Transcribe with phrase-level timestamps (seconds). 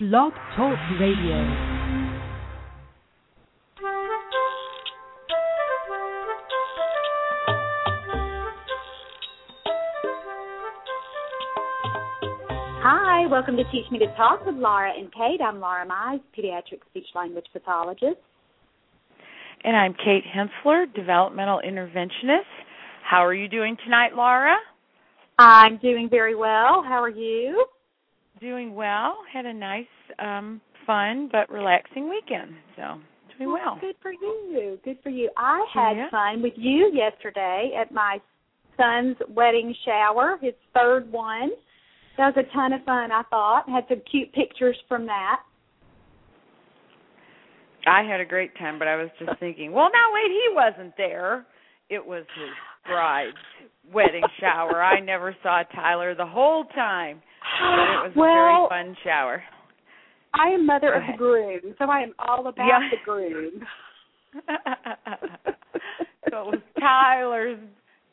[0.00, 1.34] Blog Talk Radio.
[12.80, 15.40] Hi, welcome to Teach Me to Talk with Laura and Kate.
[15.44, 18.18] I'm Laura Mize, pediatric speech language pathologist.
[19.64, 22.46] And I'm Kate Hensler, developmental interventionist.
[23.02, 24.54] How are you doing tonight, Laura?
[25.40, 26.84] I'm doing very well.
[26.86, 27.66] How are you?
[28.40, 29.18] Doing well.
[29.32, 29.86] Had a nice,
[30.18, 32.54] um, fun but relaxing weekend.
[32.76, 33.00] So
[33.36, 33.78] doing well.
[33.80, 34.78] Good for you.
[34.84, 35.30] Good for you.
[35.36, 36.08] I had Yeah.
[36.10, 38.20] fun with you yesterday at my
[38.76, 41.50] son's wedding shower, his third one.
[42.16, 43.68] That was a ton of fun, I thought.
[43.68, 45.42] Had some cute pictures from that.
[47.86, 50.96] I had a great time, but I was just thinking, well, now wait, he wasn't
[50.96, 51.46] there.
[51.88, 52.50] It was his
[52.86, 53.36] bride's
[53.92, 54.82] wedding shower.
[54.82, 57.22] I never saw Tyler the whole time,
[57.60, 59.42] but it was well, a very fun shower.
[60.34, 62.88] I am mother of the groom, so I am all about Yeah.
[62.90, 63.66] the groom.
[66.30, 67.58] so it was Tyler's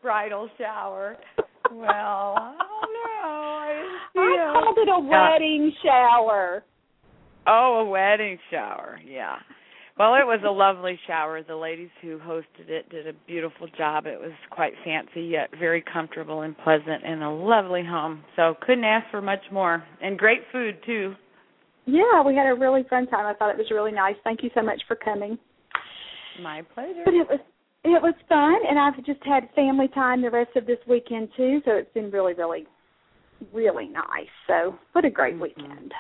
[0.01, 1.17] bridal shower.
[1.71, 1.87] Well,
[2.37, 4.21] I don't know.
[4.21, 6.63] I, I called it a wedding shower.
[7.47, 8.99] Oh, a wedding shower.
[9.05, 9.38] Yeah.
[9.97, 11.41] Well, it was a lovely shower.
[11.41, 14.05] The ladies who hosted it did a beautiful job.
[14.05, 18.21] It was quite fancy yet very comfortable and pleasant and a lovely home.
[18.35, 19.83] So couldn't ask for much more.
[20.01, 21.16] And great food too.
[21.85, 23.25] Yeah, we had a really fun time.
[23.25, 24.16] I thought it was really nice.
[24.25, 25.38] Thank you so much for coming.
[26.41, 27.03] My pleasure.
[27.05, 27.39] But it was
[27.85, 31.61] it was fun, and I've just had family time the rest of this weekend too.
[31.63, 32.66] So it's been really, really,
[33.53, 34.27] really nice.
[34.47, 35.39] So what a great Mhm.
[35.39, 35.93] weekend.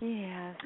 [0.00, 0.56] Yes.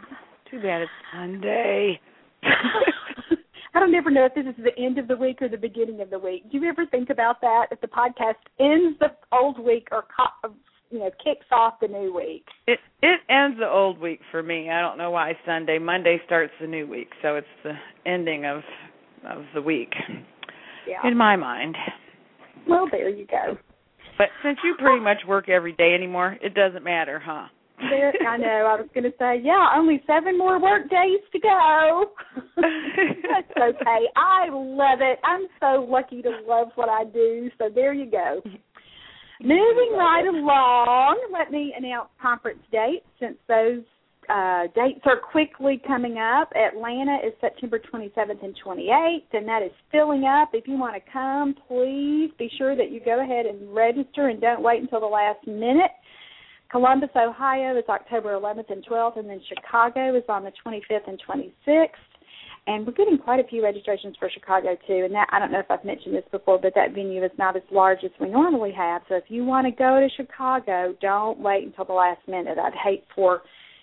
[0.45, 1.99] Too bad it's Sunday.
[3.75, 6.01] I don't ever know if this is the end of the week or the beginning
[6.01, 6.51] of the week.
[6.51, 7.67] Do you ever think about that?
[7.71, 10.51] If the podcast ends the old week or co-
[10.91, 12.45] you know kicks off the new week?
[12.67, 14.71] It it ends the old week for me.
[14.71, 15.79] I don't know why Sunday.
[15.79, 17.75] Monday starts the new week, so it's the
[18.07, 18.63] ending of
[19.29, 19.93] of the week
[20.87, 21.07] Yeah.
[21.07, 21.77] in my mind.
[22.69, 23.57] Well, there you go.
[24.17, 27.47] But since you pretty much work every day anymore, it doesn't matter, huh?
[27.81, 28.67] There, I know.
[28.69, 32.11] I was going to say, yeah, only seven more work days to go.
[32.57, 34.01] That's okay.
[34.17, 35.19] I love it.
[35.25, 37.51] I'm so lucky to love what I do.
[37.59, 38.43] So there you go.
[39.41, 43.85] Moving right along, let me announce conference dates since those
[44.29, 46.51] uh, dates are quickly coming up.
[46.57, 50.51] Atlanta is September 27th and 28th, and that is filling up.
[50.53, 54.41] If you want to come, please be sure that you go ahead and register and
[54.41, 55.93] don't wait until the last minute.
[56.71, 61.21] Columbus, Ohio is October 11th and 12th, and then Chicago is on the 25th and
[61.27, 61.89] 26th.
[62.67, 65.03] And we're getting quite a few registrations for Chicago too.
[65.07, 67.57] And that I don't know if I've mentioned this before, but that venue is not
[67.57, 69.01] as large as we normally have.
[69.09, 72.59] So if you want to go to Chicago, don't wait until the last minute.
[72.59, 73.41] I'd hate for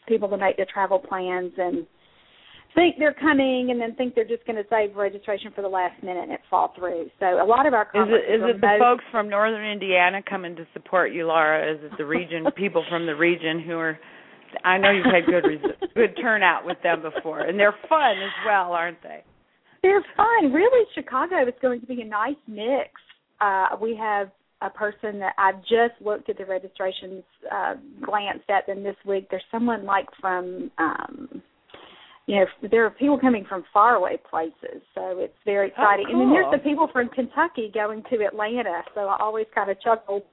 [0.07, 1.87] people to make their travel plans and
[2.75, 6.01] think they're coming and then think they're just going to save registration for the last
[6.03, 7.09] minute and it fall through.
[7.19, 10.55] So a lot of our Is it is it the folks from northern Indiana coming
[10.57, 11.73] to support you, Laura?
[11.73, 13.97] Is it the region people from the region who are
[14.63, 18.31] I know you've had good res- good turnout with them before, and they're fun as
[18.45, 19.23] well, aren't they?
[19.81, 20.51] They're fun.
[20.51, 22.89] Really, Chicago is going to be a nice mix.
[23.41, 24.31] Uh, we have
[24.61, 29.27] a person that I've just looked at the registrations, uh, glanced at them this week.
[29.29, 31.41] There's someone like from, um,
[32.27, 36.05] you know, there are people coming from faraway places, so it's very oh, exciting.
[36.09, 39.79] And then there's the people from Kentucky going to Atlanta, so I always kind of
[39.81, 40.25] chuckle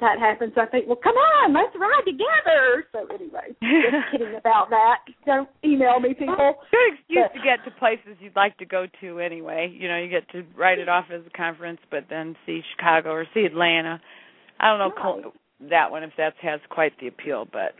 [0.00, 0.52] that happens.
[0.56, 2.84] I think, well, come on, let's ride together.
[2.92, 4.98] So anyway, just kidding about that.
[5.24, 6.54] Don't email me, people.
[6.70, 9.72] Good excuse But- to get to places you'd like to go to anyway.
[9.72, 13.10] You know, you get to write it off as a conference, but then see Chicago
[13.10, 14.00] or see Atlanta.
[14.58, 15.32] I don't know Col-
[15.70, 17.74] that one if that has quite the appeal, but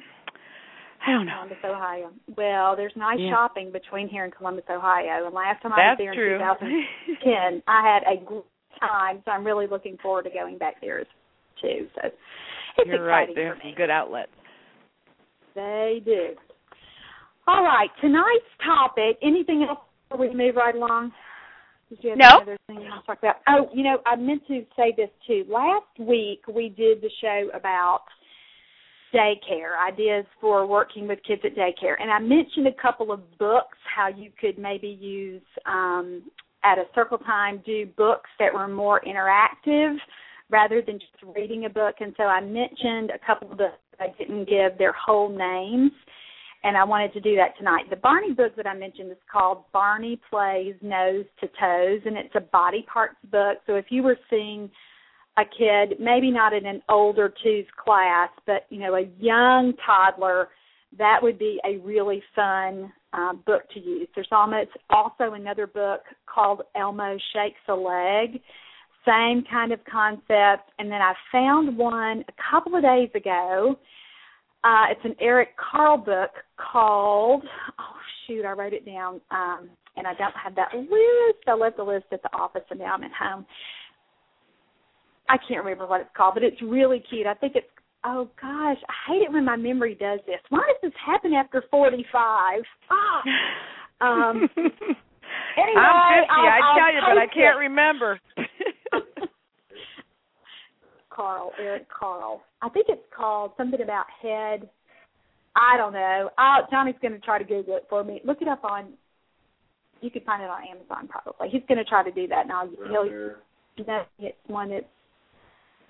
[1.07, 1.33] I don't know.
[1.35, 2.11] Columbus, Ohio.
[2.37, 3.31] Well, there's nice Yeah.
[3.31, 5.27] shopping between here and Columbus, Ohio.
[5.27, 6.39] And last time I was there in true.
[6.39, 8.45] 2010, I had a great
[8.81, 9.23] time.
[9.25, 11.05] So I'm really looking forward to going back there
[11.61, 11.89] too.
[11.95, 12.09] So
[12.79, 13.29] it's You're right.
[13.35, 14.33] They have some good outlets.
[15.55, 16.35] They do.
[17.47, 19.19] All right, tonight's topic.
[19.23, 19.79] Anything else
[20.09, 21.13] before we move right along?
[21.91, 22.37] Did you have No.
[22.39, 23.37] another thing you want to talk about?
[23.47, 25.45] Oh, you know, I meant to say this too.
[25.49, 28.05] Last week we did the show about
[29.15, 31.95] daycare, ideas for working with kids at daycare.
[32.01, 36.23] And I mentioned a couple of books, how you could maybe use um
[36.65, 39.97] at a circle time do books that were more interactive
[40.51, 41.97] rather than just reading a book.
[42.01, 45.93] And so I mentioned a couple of books I didn't give their whole names.
[46.63, 47.91] And I wanted to do that tonight.
[47.91, 52.35] The Barney book that I mentioned is called Barney Plays Nose to Toes, and it's
[52.35, 53.59] a body parts book.
[53.67, 54.71] So if you were seeing
[55.37, 60.49] a kid, maybe not in an older twos class, but you know, a young toddler
[60.99, 64.09] that would be a really fun uh, book to use.
[64.15, 66.01] There's almost also another book
[66.33, 68.41] called Elmo Shakes a Leg,
[69.07, 70.71] same kind of concept.
[70.79, 73.77] And then I found one a couple of days ago.
[74.63, 76.31] Uh, it's an Eric Carle book
[76.73, 77.45] called
[77.79, 77.95] oh
[78.27, 81.47] shoot, I wrote it down, um, and I don't have that list.
[81.47, 83.45] I left the list at the office, and now I'm at home.
[85.29, 87.27] I can't remember what it's called, but it's really cute.
[87.27, 87.67] I think it's
[88.05, 90.41] oh gosh, I hate it when my memory does this.
[90.51, 92.63] Why does this happen after forty five?
[92.91, 93.23] Ah.
[94.01, 97.61] Um anyway, I'm fifty, I'll, I I'll tell you, but I can't it.
[97.61, 98.21] remember.
[101.15, 102.43] Carle, Eric Carle.
[102.61, 104.69] I think it's called something about head.
[105.57, 106.31] I don't know.
[106.37, 108.21] i Johnny's going to try to Google it for me.
[108.25, 108.95] Look it up on.
[110.01, 111.49] You can find it on Amazon probably.
[111.51, 113.07] He's going to try to do that, and I'll he'll.
[113.07, 114.87] You know, it's one that's.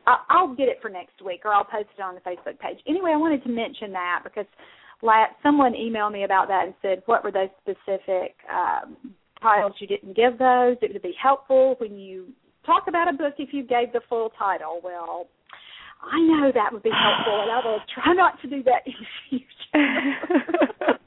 [0.06, 2.78] I'll get it for next week, or I'll post it on the Facebook page.
[2.86, 4.46] Anyway, I wanted to mention that because
[5.02, 9.86] la someone emailed me about that and said, "What were those specific um, titles you
[9.86, 10.76] didn't give those?
[10.82, 12.28] It would be helpful when you
[12.66, 15.28] talk about a book if you gave the full title." Well,
[16.02, 18.94] I know that would be helpful, and I will try not to do that in
[19.00, 20.98] the future.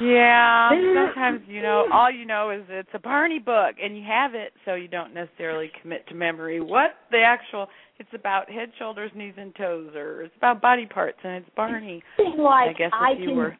[0.00, 4.34] Yeah, sometimes you know all you know is it's a Barney book and you have
[4.34, 7.68] it, so you don't necessarily commit to memory what the actual.
[7.98, 12.02] It's about head, shoulders, knees, and toes, or it's about body parts and it's Barney.
[12.18, 13.36] Something like I guess I you can.
[13.36, 13.56] were.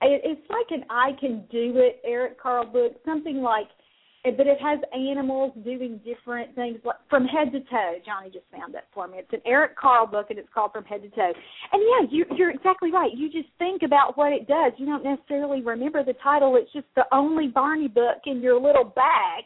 [0.00, 3.68] It's like an I can do it Eric Carle book, something like,
[4.24, 7.96] but it has animals doing different things like from head to toe.
[8.06, 9.18] Johnny just found that for me.
[9.18, 11.32] It's an Eric Carle book, and it's called From Head to Toe.
[11.72, 13.10] And yeah, you, you're exactly right.
[13.14, 14.72] You just think about what it does.
[14.78, 16.56] You don't necessarily remember the title.
[16.56, 19.44] It's just the only Barney book in your little bag.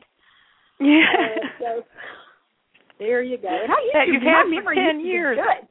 [0.78, 1.02] Yeah.
[1.10, 1.84] Uh, so
[3.00, 3.48] there you go.
[3.48, 5.38] And I used That to you've had for 10 used to be years.
[5.38, 5.68] Good.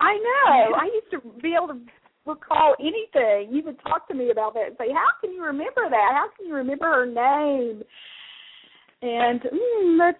[0.00, 0.74] I know.
[0.74, 1.80] I used to be able to
[2.26, 3.54] recall anything.
[3.54, 6.10] You would talk to me about that and say, "How can you remember that?
[6.12, 7.82] How can you remember her name?"
[9.02, 10.18] And mm, that's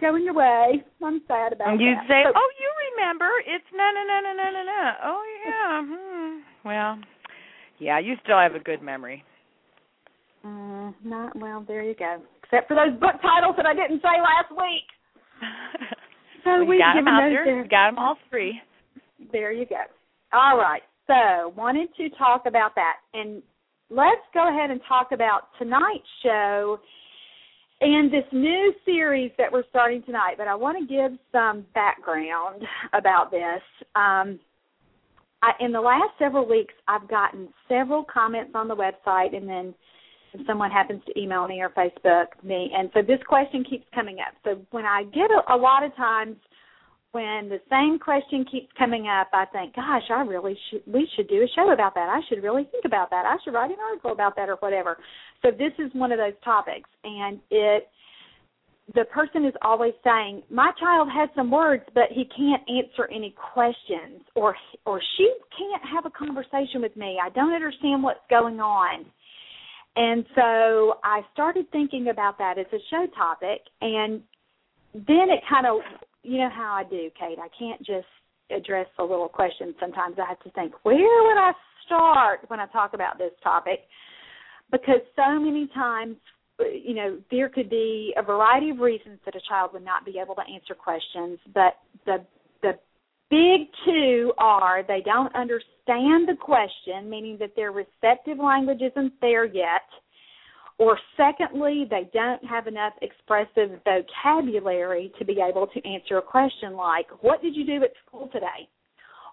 [0.00, 0.82] going away.
[1.04, 2.08] I'm sad about And you'd that.
[2.08, 3.28] say, So- "Oh, you remember?
[3.46, 5.82] It's na na na na na na na." Oh yeah.
[5.84, 6.38] Hmm.
[6.64, 6.98] Well,
[7.78, 9.24] yeah, you still have a good memory.
[10.44, 11.64] Mm, not well.
[11.66, 12.20] There you go.
[12.42, 14.86] Except for those book titles that I didn't say last week.
[16.42, 17.44] So we've got them out there.
[17.44, 17.64] there.
[17.68, 18.58] Got them all three.
[19.30, 19.82] There you go.
[20.32, 20.80] All right.
[21.06, 22.94] So, wanted to talk about that.
[23.12, 23.42] And
[23.90, 26.80] let's go ahead and talk about tonight's show
[27.80, 30.34] and this new series that we're starting tonight.
[30.36, 32.62] But I want to give some background
[32.92, 33.62] about this.
[33.94, 34.38] Um,
[35.42, 39.74] I, in the last several weeks, I've gotten several comments on the website, and then
[40.34, 44.18] if someone happens to email me or Facebook me, and so this question keeps coming
[44.20, 44.34] up.
[44.44, 46.36] So when I get a, a lot of times
[47.12, 51.28] when the same question keeps coming up, I think, gosh, I really should we should
[51.28, 52.08] do a show about that.
[52.08, 53.26] I should really think about that.
[53.26, 54.96] I should write an article about that or whatever.
[55.42, 57.88] So this is one of those topics and it
[58.94, 63.30] the person is always saying, "My child has some words, but he can't answer any
[63.52, 67.18] questions or or she can't have a conversation with me.
[67.22, 69.04] I don't understand what's going on."
[69.96, 74.22] And so I started thinking about that as a show topic and
[74.94, 75.80] then it kind of
[76.22, 77.38] you know how I do, Kate.
[77.38, 78.06] I can't just
[78.50, 79.74] address a little question.
[79.80, 81.52] Sometimes I have to think, where would I
[81.86, 83.80] start when I talk about this topic?
[84.70, 86.16] Because so many times,
[86.58, 90.18] you know, there could be a variety of reasons that a child would not be
[90.22, 92.24] able to answer questions, but the
[92.62, 92.78] the
[93.30, 99.46] big two are they don't understand the question, meaning that their receptive language isn't there
[99.46, 99.88] yet
[100.80, 106.72] or secondly, they don't have enough expressive vocabulary to be able to answer a question
[106.72, 108.66] like, What did you do at school today?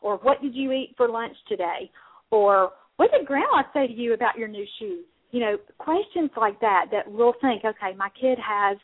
[0.01, 1.89] Or what did you eat for lunch today?
[2.31, 5.05] Or what did grandma say to you about your new shoes?
[5.31, 8.77] You know, questions like that that we'll think, okay, my kid has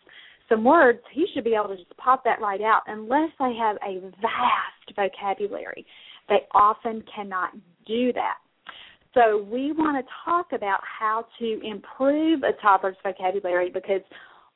[0.48, 3.75] some words, he should be able to just pop that right out unless they have
[3.86, 5.86] a vast vocabulary.
[6.29, 7.51] They often cannot
[7.86, 8.38] do that.
[9.13, 14.01] So we want to talk about how to improve a toddler's vocabulary because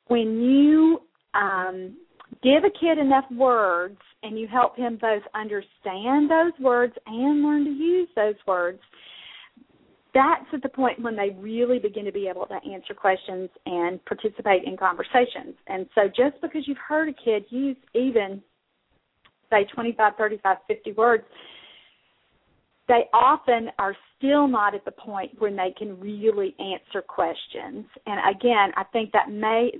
[0.08, 1.00] when you
[1.34, 1.96] um,
[2.42, 7.64] give a kid enough words and you help him both understand those words and learn
[7.64, 8.80] to use those words,
[10.14, 14.04] that's at the point when they really begin to be able to answer questions and
[14.06, 15.54] participate in conversations.
[15.68, 18.42] And so just because you've heard a kid use even,
[19.50, 21.24] say, 25, 35, 50 words,
[22.88, 27.84] they often are still not at the point when they can really answer questions.
[28.06, 29.70] And again, I think that may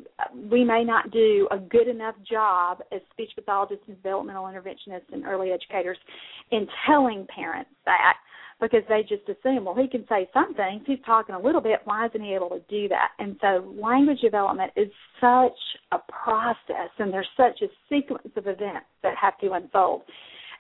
[0.51, 5.25] we may not do a good enough job as speech pathologists and developmental interventionists and
[5.25, 5.99] early educators
[6.51, 8.15] in telling parents that
[8.61, 10.83] because they just assume, well, he can say some things.
[10.87, 11.81] He's talking a little bit.
[11.85, 13.11] Why isn't he able to do that?
[13.19, 14.89] And so language development is
[15.21, 15.59] such
[15.93, 20.03] a process, and there's such a sequence of events that have to unfold.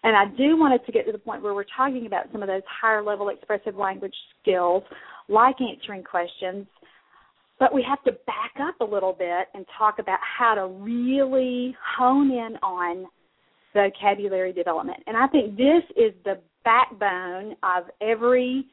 [0.04, 2.42] And I do want it to get to the point where we're talking about some
[2.42, 4.82] of those higher level expressive language skills,
[5.28, 6.66] like answering questions,
[7.58, 11.76] but we have to back up a little bit and talk about how to really
[11.96, 13.06] hone in on
[13.74, 15.02] vocabulary development.
[15.06, 18.66] And I think this is the backbone of every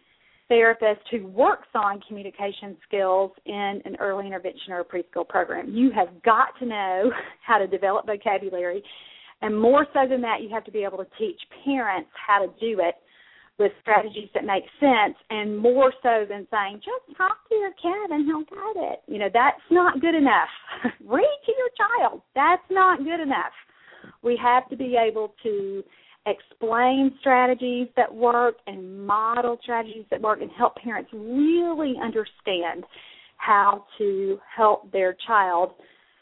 [0.47, 5.73] therapist who works on communication skills in an early intervention or preschool program.
[5.73, 7.11] You have got to know
[7.45, 8.83] how to develop vocabulary.
[9.45, 12.47] And more so than that, you have to be able to teach parents how to
[12.59, 12.95] do it
[13.59, 18.09] with strategies that make sense and more so than saying just talk to your cat
[18.09, 19.03] and he'll get it.
[19.07, 20.49] You know that's not good enough.
[21.05, 22.23] Read to your child.
[22.33, 23.53] That's not good enough.
[24.23, 25.83] We have to be able to
[26.25, 32.83] explain strategies that work and model strategies that work and help parents really understand
[33.37, 35.73] how to help their child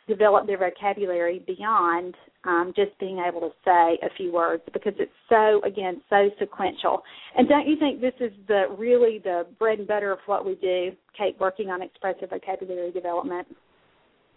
[0.10, 2.16] develop their vocabulary beyond
[2.46, 7.02] um, just being able to say a few words because it's so again so sequential.
[7.38, 10.56] And don't you think this is the really the bread and butter of what we
[10.56, 13.48] do, Kate, working on expressive vocabulary development?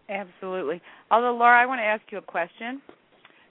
[0.09, 0.81] Absolutely.
[1.11, 2.81] Although Laura, I want to ask you a question.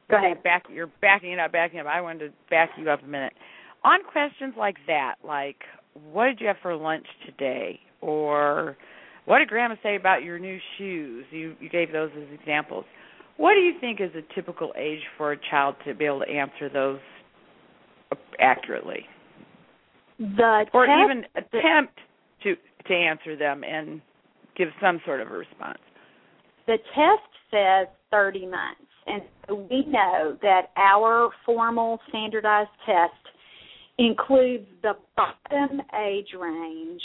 [0.09, 0.43] Go ahead.
[0.43, 1.87] Back, you're backing it up, backing up.
[1.87, 3.33] I wanted to back you up a minute.
[3.83, 5.57] On questions like that, like
[6.11, 8.77] what did you have for lunch today, or
[9.25, 11.25] what did Grandma say about your new shoes?
[11.31, 12.85] You you gave those as examples.
[13.37, 16.29] What do you think is a typical age for a child to be able to
[16.29, 16.99] answer those
[18.39, 19.05] accurately,
[20.19, 21.99] The or test- even attempt
[22.43, 22.55] to
[22.87, 24.01] to answer them and
[24.55, 25.79] give some sort of a response?
[26.67, 29.21] the test says 30 months, and
[29.69, 33.13] we know that our formal standardized test
[33.99, 37.01] includes the bottom age range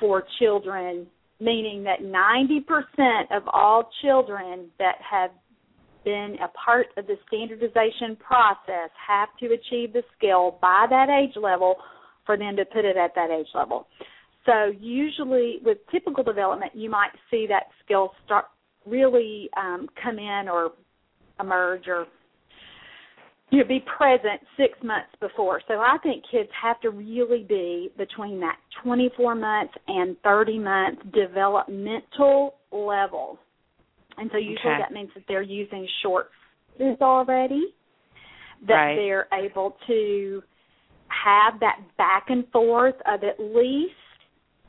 [0.00, 1.06] for children,
[1.38, 5.30] meaning that 90% of all children that have
[6.04, 11.36] been a part of the standardization process have to achieve the skill by that age
[11.36, 11.76] level
[12.26, 13.86] for them to put it at that age level.
[14.46, 18.46] So usually with typical development, you might see that skill start
[18.86, 20.72] really um, come in or
[21.38, 22.06] emerge or
[23.50, 25.60] you know, be present six months before.
[25.66, 30.98] So I think kids have to really be between that 24 months and 30 month
[31.12, 33.38] developmental level.
[34.20, 34.78] And so usually Okay.
[34.78, 36.30] that means that they're using short
[36.76, 37.74] phrases already,
[38.62, 38.96] that Right.
[38.96, 40.42] they're able to
[41.08, 43.94] have that back and forth of at least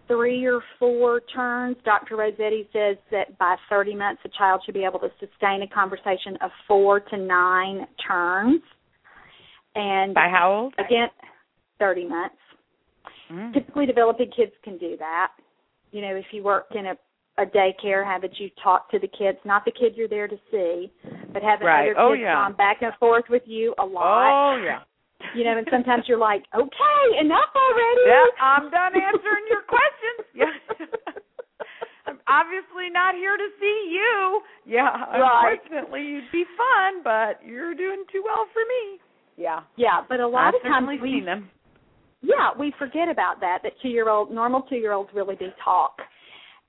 [0.08, 1.77] three or four turns.
[1.84, 2.15] Dr.
[2.15, 6.38] Rossetti says that by 30 months, a child should be able to sustain a conversation
[6.38, 8.62] of four to nine turns.
[9.75, 10.74] And By how old?
[10.79, 11.10] again,
[11.79, 12.36] 30 months.
[13.29, 13.53] Mm.
[13.53, 15.31] Typically, developing kids can do that.
[15.91, 16.96] You know, if you work in a,
[17.38, 20.91] a daycare, haven't you talk to the kids, not the kid you're there to see,
[21.33, 21.91] but having Right.
[21.91, 22.33] other Oh, kids yeah.
[22.35, 24.29] gone back and forth with you a lot.
[24.53, 24.79] Oh yeah.
[25.35, 28.01] You know, and sometimes you're like, okay, enough already.
[28.07, 30.25] Yeah, I'm done answering your questions.
[30.33, 30.51] Yeah.
[32.07, 34.41] I'm obviously not here to see you.
[34.65, 35.59] Yeah, Right.
[35.61, 39.00] unfortunately, you'd be fun, but you're doing too well for me.
[39.38, 39.61] Yeah.
[39.77, 41.50] Yeah, but a lot I've of times we seen them.
[42.23, 43.59] yeah, we forget about that.
[43.63, 46.01] That two year old normal two year olds really do talk,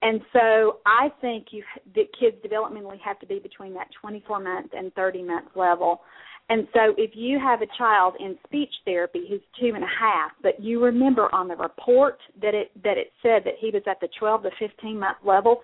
[0.02, 1.62] and so I think you
[1.94, 6.00] that kids developmentally have to be between that twenty four month and thirty month level.
[6.48, 10.32] And so if you have a child in speech therapy who's two and a half,
[10.42, 14.00] but you remember on the report that it that it said that he was at
[14.00, 15.60] the twelve to fifteen month level,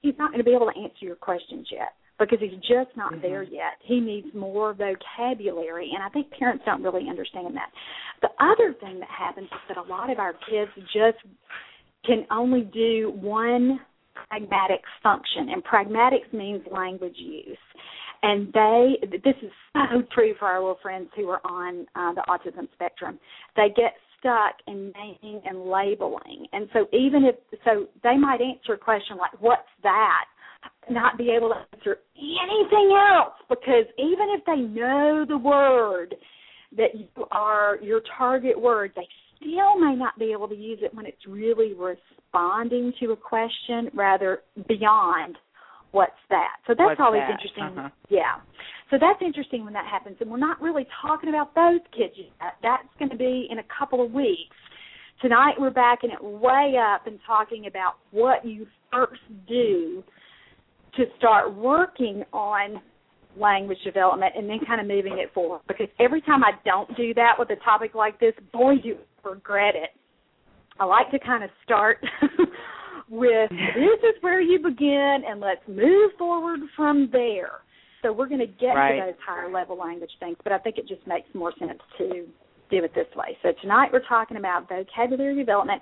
[0.00, 3.12] he's not going to be able to answer your questions yet because he's just not
[3.12, 3.22] Mhm.
[3.22, 3.76] there yet.
[3.80, 7.70] He needs more vocabulary, and I think parents don't really understand that.
[8.22, 11.18] The other thing that happens is that a lot of our kids just
[12.06, 13.80] can only do one
[14.28, 17.58] pragmatic function, and pragmatics means language use.
[18.22, 22.22] And they, this is so true for our little friends who are on uh, the
[22.28, 23.18] autism spectrum.
[23.56, 27.34] They get stuck in naming and labeling, and so even if
[27.64, 30.24] so, they might answer a question like, "What's that?"
[30.90, 36.14] not be able to answer anything else because even if they know the word
[36.76, 39.06] that you are your target word, they
[39.44, 43.90] still may not be able to use it when it's really responding to a question
[43.94, 45.36] rather beyond
[45.92, 46.56] what's that.
[46.66, 47.30] So that's What's always that?
[47.30, 47.78] interesting.
[47.78, 47.88] Uh-huh.
[48.08, 48.40] Yeah.
[48.90, 52.54] So that's interesting when that happens and we're not really talking about those kids yet.
[52.62, 54.56] That's going to be in a couple of weeks.
[55.22, 60.02] Tonight we're backing it way up and talking about what you first do
[60.96, 62.80] to start working on
[63.36, 65.60] language development and then kind of moving it forward.
[65.66, 69.74] Because every time I don't do that with a topic like this, boy, do regret
[69.74, 69.90] it.
[70.78, 71.98] I like to kind of start
[73.08, 77.60] with this is where you begin and let's move forward from there.
[78.02, 78.98] So we're going to get right.
[78.98, 82.26] to those higher level language things, but I think it just makes more sense to
[82.70, 83.36] do it this way.
[83.42, 85.80] So tonight we're talking about vocabulary development.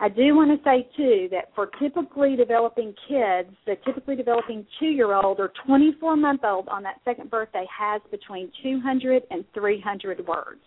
[0.00, 5.38] I do want to say too that for typically developing kids, the typically developing two-year-old
[5.38, 10.60] or 24-month-old on that second birthday has between 200 and 300 words.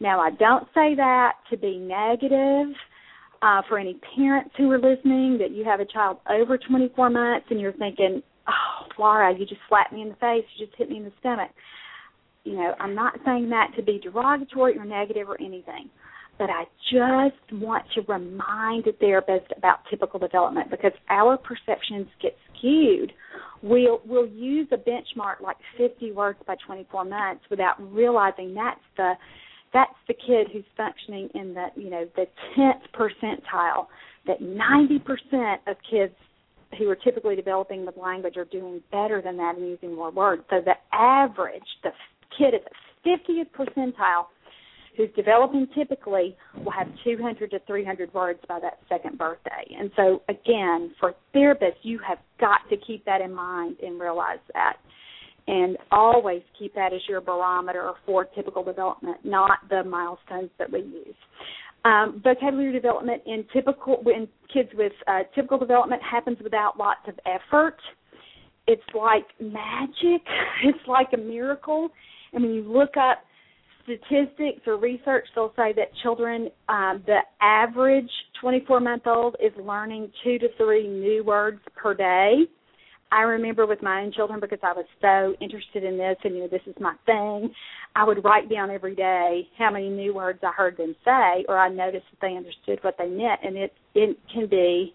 [0.00, 2.74] Now I don't say that to be negative
[3.42, 7.46] uh, for any parents who are listening that you have a child over 24 months
[7.50, 10.90] and you're thinking, oh, Laura, you just slapped me in the face, you just hit
[10.90, 11.50] me in the stomach.
[12.44, 15.90] You know, I'm not saying that to be derogatory or negative or anything,
[16.38, 22.36] but I just want to remind the therapist about typical development because our perceptions get
[22.56, 23.12] skewed.
[23.62, 29.14] We'll we'll use a benchmark like 50 words by 24 months without realizing that's the
[29.76, 32.24] that's the kid who's functioning in the you know the
[32.56, 33.86] tenth percentile.
[34.26, 36.14] That ninety percent of kids
[36.78, 40.42] who are typically developing the language are doing better than that and using more words.
[40.50, 41.90] So the average, the
[42.36, 44.26] kid at the fiftieth percentile
[44.96, 49.76] who's developing typically will have 200 to 300 words by that second birthday.
[49.78, 54.38] And so, again, for therapists, you have got to keep that in mind and realize
[54.54, 54.78] that
[55.46, 60.80] and always keep that as your barometer for typical development, not the milestones that we
[60.80, 61.14] use.
[61.84, 67.14] Um, vocabulary development in typical in kids with uh, typical development happens without lots of
[67.26, 67.76] effort.
[68.66, 70.22] It's like magic.
[70.64, 71.90] It's like a miracle.
[72.32, 73.18] And when you look up
[73.84, 78.10] statistics or research, they'll say that children, um, the average
[78.40, 82.46] 24 month old is learning two to three new words per day.
[83.12, 86.40] I remember with my own children because I was so interested in this and you
[86.40, 87.52] know this is my thing.
[87.94, 91.58] I would write down every day how many new words I heard them say, or
[91.58, 94.92] I noticed that they understood what they meant, and it it can be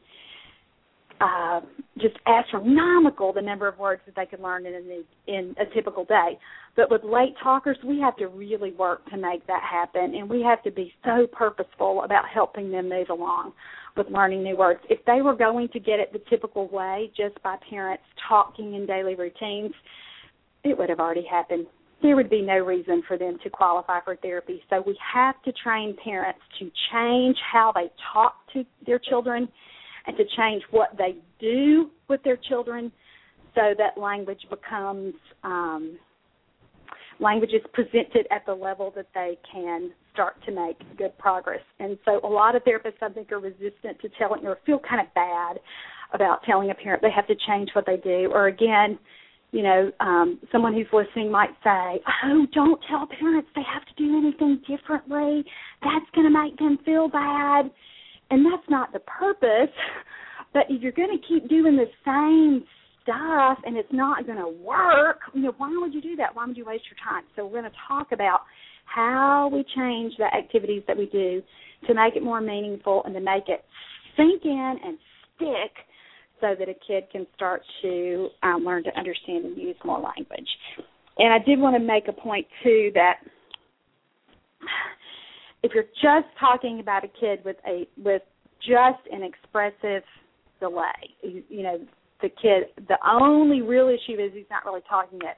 [1.21, 1.61] uh,
[1.99, 6.03] just astronomical the number of words that they can learn in a in a typical
[6.03, 6.37] day.
[6.75, 10.41] But with late talkers, we have to really work to make that happen, and we
[10.41, 13.53] have to be so purposeful about helping them move along
[13.97, 14.79] with learning new words.
[14.89, 18.85] If they were going to get it the typical way, just by parents talking in
[18.85, 19.73] daily routines,
[20.63, 21.67] it would have already happened.
[22.01, 24.61] There would be no reason for them to qualify for therapy.
[24.69, 29.47] So we have to train parents to change how they talk to their children
[30.07, 32.91] and to change what they do with their children
[33.53, 35.97] so that language becomes um,
[37.19, 41.61] language is presented at the level that they can start to make good progress.
[41.79, 45.05] And so a lot of therapists I think are resistant to telling or feel kind
[45.05, 45.59] of bad
[46.13, 48.29] about telling a parent they have to change what they do.
[48.33, 48.99] Or again,
[49.51, 53.93] you know, um, someone who's listening might say, "Oh, don't tell parents they have to
[53.95, 55.43] do anything differently.
[55.81, 57.69] That's going to make them feel bad."
[58.29, 59.75] And that's not the purpose.
[60.53, 62.65] But if you're going to keep doing the same
[63.03, 66.35] stuff and it's not going to work, you know, why would you do that?
[66.35, 67.23] Why would you waste your time?
[67.35, 68.41] So we're going to talk about
[68.93, 71.41] how we change the activities that we do
[71.87, 73.63] to make it more meaningful and to make it
[74.17, 74.97] sink in and
[75.35, 75.85] stick
[76.39, 80.47] so that a kid can start to um, learn to understand and use more language.
[81.17, 83.15] And I did want to make a point too that
[85.63, 88.23] if you're just talking about a kid with a with
[88.59, 90.03] just an expressive
[90.59, 91.79] delay, you, you know,
[92.21, 95.37] the kid the only real issue is he's not really talking it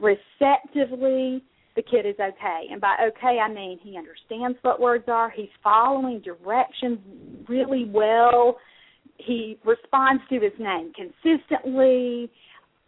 [0.00, 1.44] receptively
[1.76, 2.66] the kid is okay.
[2.70, 5.30] And by okay, I mean he understands what words are.
[5.30, 6.98] He's following directions
[7.48, 8.58] really well.
[9.18, 12.30] He responds to his name consistently.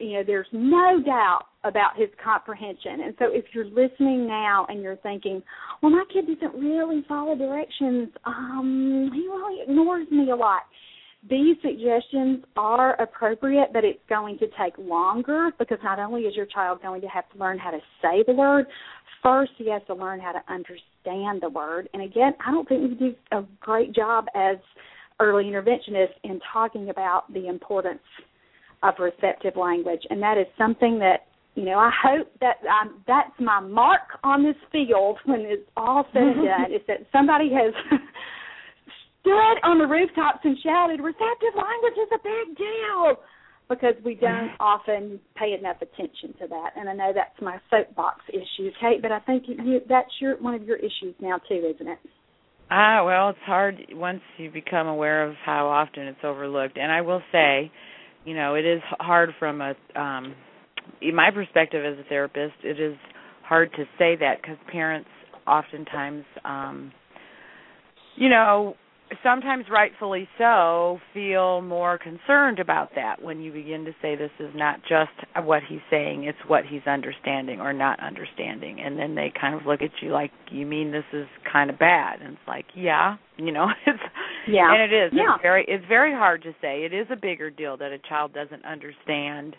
[0.01, 3.01] You know, there's no doubt about his comprehension.
[3.05, 5.43] And so if you're listening now and you're thinking,
[5.81, 10.63] well, my kid doesn't really follow directions, um, he really ignores me a lot
[11.29, 16.47] these suggestions are appropriate, but it's going to take longer because not only is your
[16.47, 18.67] child going to have to learn how to say the word,
[19.23, 21.89] first he has to learn how to understand the word.
[21.95, 24.57] And again, I don't think we do a great job as
[25.19, 28.03] early interventionists in talking about the importance
[28.83, 33.31] of receptive language, and that is something that you know, I hope that um, that's
[33.39, 37.73] my mark on this field when it's all said and done is that somebody has
[39.25, 43.17] stood on the rooftops and shouted, receptive language is a big deal
[43.69, 46.71] because we don't often pay enough attention to that.
[46.77, 50.55] And I know that's my soapbox issue, Kate, but I think you, that's your one
[50.55, 51.99] of your issues now too, isn't it?
[52.71, 56.77] Ah, well, it's hard once you become aware of how often it's overlooked.
[56.77, 57.73] And I will say,
[58.25, 60.35] you know, it is hard from a um
[61.01, 62.97] in my perspective as a therapist, it is
[63.43, 65.09] hard to say that cuz parents
[65.47, 66.93] oftentimes um
[68.17, 68.77] you know,
[69.23, 74.51] sometimes rightfully so, feel more concerned about that when you begin to say this is
[74.55, 75.11] not just
[75.45, 78.81] what he's saying, it's what he's understanding or not understanding.
[78.81, 81.79] And then they kind of look at you like, you mean this is kind of
[81.79, 82.21] bad?
[82.21, 84.03] And it's like, yeah, you know, it's
[84.47, 85.13] yeah, and it is.
[85.13, 85.35] Yeah.
[85.35, 86.85] It's very it's very hard to say.
[86.85, 89.57] It is a bigger deal that a child doesn't understand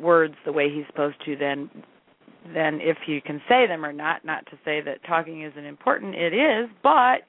[0.00, 1.70] words the way he's supposed to than
[2.54, 4.24] than if you can say them or not.
[4.24, 6.14] Not to say that talking isn't important.
[6.14, 7.22] It is, but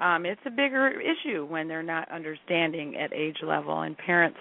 [0.00, 3.82] um it's a bigger issue when they're not understanding at age level.
[3.82, 4.38] And parents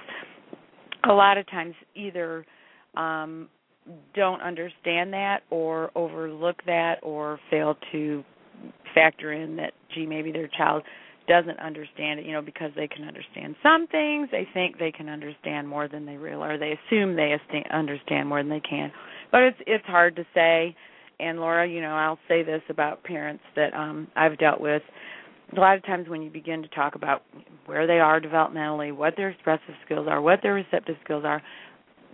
[1.07, 2.45] a lot of times either
[2.95, 3.49] um
[4.15, 8.23] don't understand that or overlook that or fail to
[8.93, 10.81] factor in that gee maybe their child
[11.27, 15.09] doesn't understand it you know because they can understand some things they think they can
[15.09, 17.35] understand more than they realize or they assume they
[17.71, 18.91] understand more than they can.
[19.31, 20.75] But it's it's hard to say.
[21.19, 24.81] And Laura you know I'll say this about parents that um I've dealt with
[25.55, 27.23] a lot of times when you begin to talk about
[27.65, 31.41] where they are developmentally, what their expressive skills are, what their receptive skills are,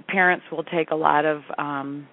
[0.08, 2.08] parents will take a lot of um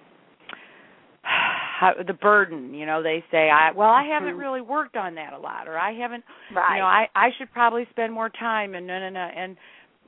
[1.21, 4.39] how, the burden, you know, they say, "I well, I haven't Mhm.
[4.39, 6.75] really worked on that a lot or I haven't, Right.
[6.75, 9.55] you know, I I should probably spend more time and no no no and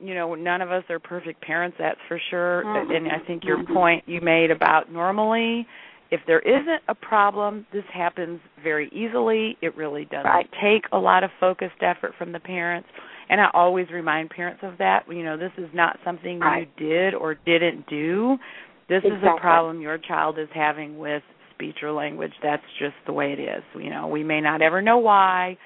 [0.00, 2.64] you know, none of us are perfect parents, that's for sure.
[2.64, 2.96] Mhm.
[2.96, 3.72] And I think your Mhm.
[3.74, 5.66] point you made about normally
[6.12, 9.56] if there isn't a problem, this happens very easily.
[9.62, 10.48] It really doesn't Right.
[10.60, 12.86] take a lot of focused effort from the parents.
[13.30, 15.08] And I always remind parents of that.
[15.08, 16.68] You know, this is not something Right.
[16.78, 18.38] you did or didn't do.
[18.88, 21.22] This is a problem your child is having with
[21.54, 22.34] speech or language.
[22.42, 23.64] That's just the way it is.
[23.74, 25.56] You know, we may not ever know why.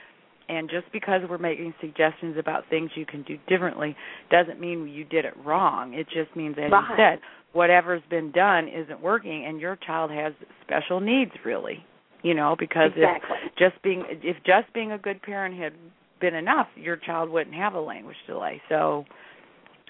[0.49, 3.97] And just because we're making suggestions about things you can do differently
[4.31, 5.93] doesn't mean you did it wrong.
[5.95, 6.85] It just means, as Right.
[6.91, 7.21] you said,
[7.53, 10.33] whatever's been done isn't working and your child has
[10.63, 11.83] special needs really
[12.23, 13.37] you know because exactly.
[13.47, 15.73] if just being if just being a good parent had
[16.21, 19.05] been enough your child wouldn't have a language delay so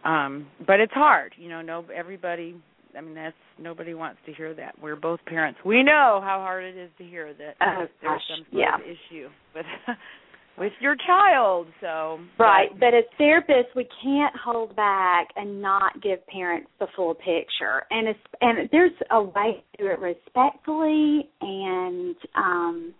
[0.05, 2.55] um but it's hard you know no everybody
[2.97, 6.63] i mean that's nobody wants to hear that we're both parents we know how hard
[6.63, 8.75] it is to hear that Oh, there's gosh, some sort yeah.
[8.77, 9.67] of issue with
[10.59, 16.01] with your child so Right, but- but as therapists, we can't hold back and not
[16.01, 17.85] give parents the full picture.
[17.91, 22.95] And it's, and there's a way to do it respectfully and um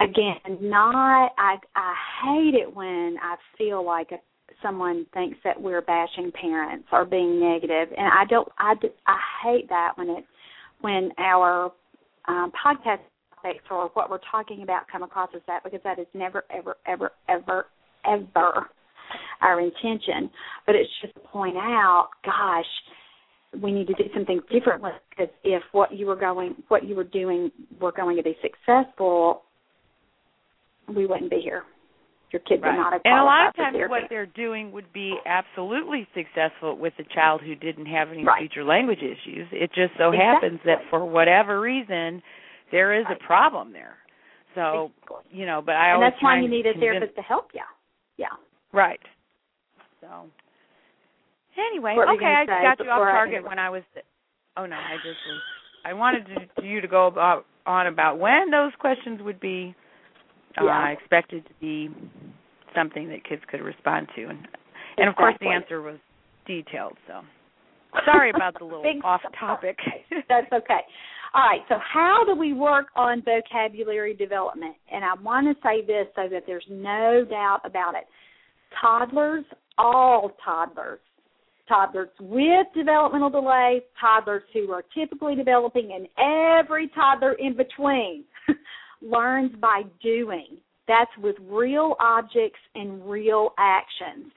[0.00, 1.94] again, not I I
[2.24, 4.10] hate it when I feel like
[4.62, 7.88] someone thinks that we're bashing parents or being negative.
[7.96, 8.74] and I don't I
[9.06, 10.24] I hate that when it
[10.80, 11.72] when our
[12.28, 13.00] um podcast
[13.42, 16.76] topics or what we're talking about come across as that because that is never ever
[16.86, 17.66] ever ever
[18.06, 18.66] ever
[19.40, 20.30] our intention
[20.66, 22.64] but it's just to point out gosh
[23.62, 27.04] we need to do something differently because if what you were going what you were
[27.04, 27.50] doing
[27.80, 29.42] were going to be successful
[30.94, 31.64] we wouldn't be here
[32.32, 32.70] your kids Right.
[32.70, 36.76] are not a and a lot of times what they're doing would be absolutely successful
[36.76, 38.38] with a child who didn't have any Right.
[38.38, 39.46] speech or language issues.
[39.52, 40.18] It just so Exactly.
[40.18, 42.22] happens that for whatever reason
[42.72, 43.96] there is a problem there.
[44.54, 45.38] So, Exactly.
[45.38, 47.48] you know, but I and always that's why you need a convince- therapist to help
[47.54, 47.60] you
[48.18, 48.26] yeah
[48.72, 49.00] Right.
[50.00, 50.08] So
[51.70, 53.82] anyway, What were you okay, I got you off before I target when I was
[54.56, 55.40] Oh no, I just was
[55.84, 59.74] I wanted to, you to go about on about when those questions would be
[60.60, 60.88] uh, Yeah.
[60.88, 61.88] expected to be
[62.74, 64.46] something that kids could respond to, and
[64.98, 65.96] and of course the answer was
[66.46, 66.96] detailed.
[67.06, 67.20] So
[68.04, 69.78] sorry about the little off topic.
[70.28, 70.80] That's okay.
[71.34, 74.74] All right, so how do we work on vocabulary development?
[74.92, 78.04] And I want to say this so that there's no doubt about it.
[78.78, 79.44] Toddlers,
[79.78, 81.00] all toddlers,
[81.66, 86.06] toddlers with developmental delays, toddlers who are typically developing, and
[86.60, 88.24] every toddler in between
[89.02, 90.58] learns by doing.
[90.86, 94.32] That's with real objects and real actions.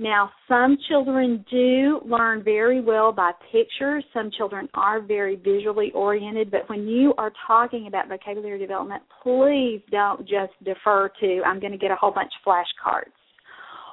[0.00, 4.02] Now, some children do learn very well by pictures.
[4.14, 6.50] Some children are very visually oriented.
[6.50, 11.72] But when you are talking about vocabulary development, please don't just defer to, I'm going
[11.72, 13.12] to get a whole bunch of flashcards.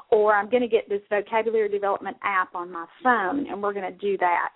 [0.09, 3.91] Or I'm going to get this vocabulary development app on my phone and we're going
[3.91, 4.51] to do that.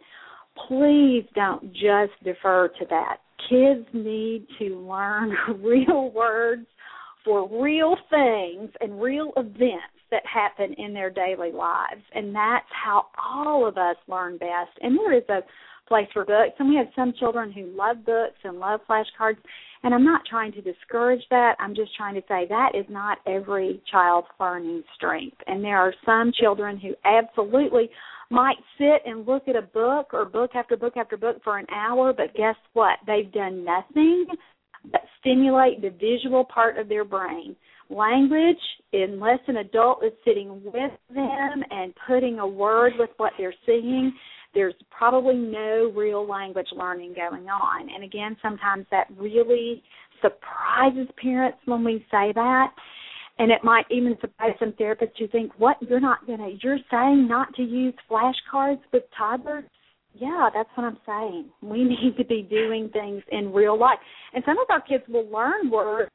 [0.70, 3.18] Please don't just defer to that.
[3.50, 6.66] Kids need to learn real words
[7.26, 12.04] for real things and real events that happen in their daily lives.
[12.14, 14.72] And that's how all of us learn best.
[14.82, 15.42] And there is a
[15.88, 19.38] place for books, and we have some children who love books and love flashcards.
[19.84, 21.56] And I'm not trying to discourage that.
[21.60, 25.38] I'm just trying to say that is not every child's learning strength.
[25.48, 27.90] And there are some children who absolutely
[28.30, 31.66] might sit and look at a book or book after book after book for an
[31.74, 33.00] hour, but guess what?
[33.06, 34.28] They've done nothing
[34.92, 37.56] that stimulate the visual part of their brain.
[37.92, 38.58] Language,
[38.94, 44.14] unless an adult is sitting with them and putting a word with what they're seeing,
[44.54, 47.90] there's probably no real language learning going on.
[47.94, 49.84] And again, sometimes that really
[50.22, 52.68] surprises parents when we say that.
[53.40, 55.82] And it might even surprise some therapists who think, "What?
[55.82, 56.50] You're not gonna?
[56.62, 59.66] You're saying not to use flashcards with toddlers?"
[60.14, 61.46] Yeah, that's what I'm saying.
[61.62, 64.00] We need to be doing things in real life.
[64.34, 66.12] And some of our kids will learn words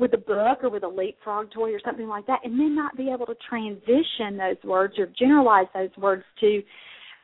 [0.00, 2.96] with a book or with a leapfrog toy or something like that and then not
[2.96, 6.62] be able to transition those words or generalize those words to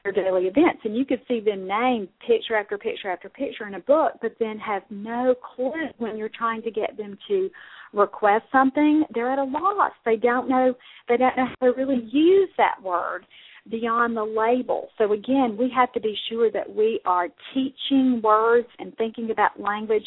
[0.04, 0.80] their daily events.
[0.84, 4.36] And you could see them name picture after picture after picture in a book, but
[4.38, 7.50] then have no clue when you're trying to get them to
[7.92, 9.04] request something.
[9.14, 9.92] They're at a loss.
[10.04, 10.74] They don't know
[11.08, 13.26] they don't know how to really use that word
[13.70, 14.88] beyond the label.
[14.98, 19.58] So again, we have to be sure that we are teaching words and thinking about
[19.58, 20.04] language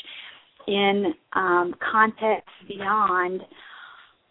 [0.69, 3.41] in um, context beyond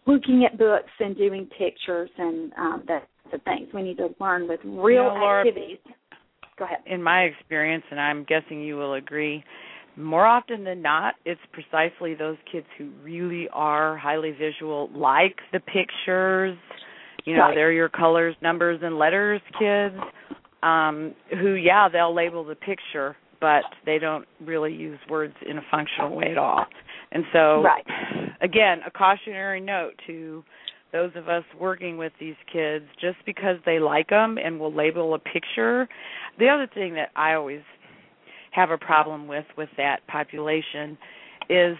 [0.07, 3.67] looking at books and doing pictures and um, that of things.
[3.73, 5.77] We need to learn with real you know, Laura, activities.
[6.57, 6.79] Go ahead.
[6.85, 9.43] In my experience, and I'm guessing you will agree,
[9.95, 15.59] more often than not, it's precisely those kids who really are highly visual, like the
[15.59, 16.57] pictures.
[17.25, 17.55] You know, right.
[17.55, 19.95] they're your colors, numbers, and letters kids.
[20.63, 25.63] Um, who, yeah, they'll label the picture, but they don't really use words in a
[25.71, 26.65] functional way at all.
[27.11, 27.85] And so, right.
[28.41, 30.43] again, a cautionary note to
[30.91, 35.13] those of us working with these kids just because they like them and will label
[35.13, 35.87] a picture.
[36.37, 37.61] The other thing that I always
[38.51, 40.97] have a problem with with that population
[41.49, 41.77] is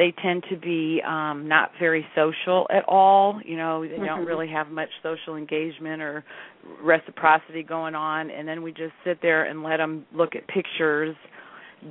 [0.00, 4.04] they tend to be um not very social at all you know they mm-hmm.
[4.04, 6.24] don't really have much social engagement or
[6.82, 11.14] reciprocity going on and then we just sit there and let them look at pictures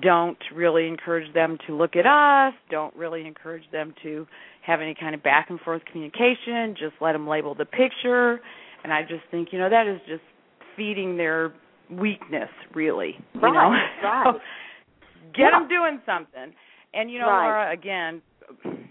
[0.02, 4.26] don't really encourage them to look at us don't really encourage them to
[4.70, 6.76] have any kind of back and forth communication.
[6.78, 8.40] Just let them label the picture.
[8.84, 10.22] And I just think, you know, that is just
[10.78, 11.54] feeding their
[11.90, 13.16] weakness, really.
[13.34, 14.08] You right, know?
[14.08, 14.24] right.
[14.26, 14.34] so
[15.34, 15.60] get yeah.
[15.60, 16.54] them doing something.
[16.94, 17.46] And you know, right.
[17.46, 18.22] Laura, again,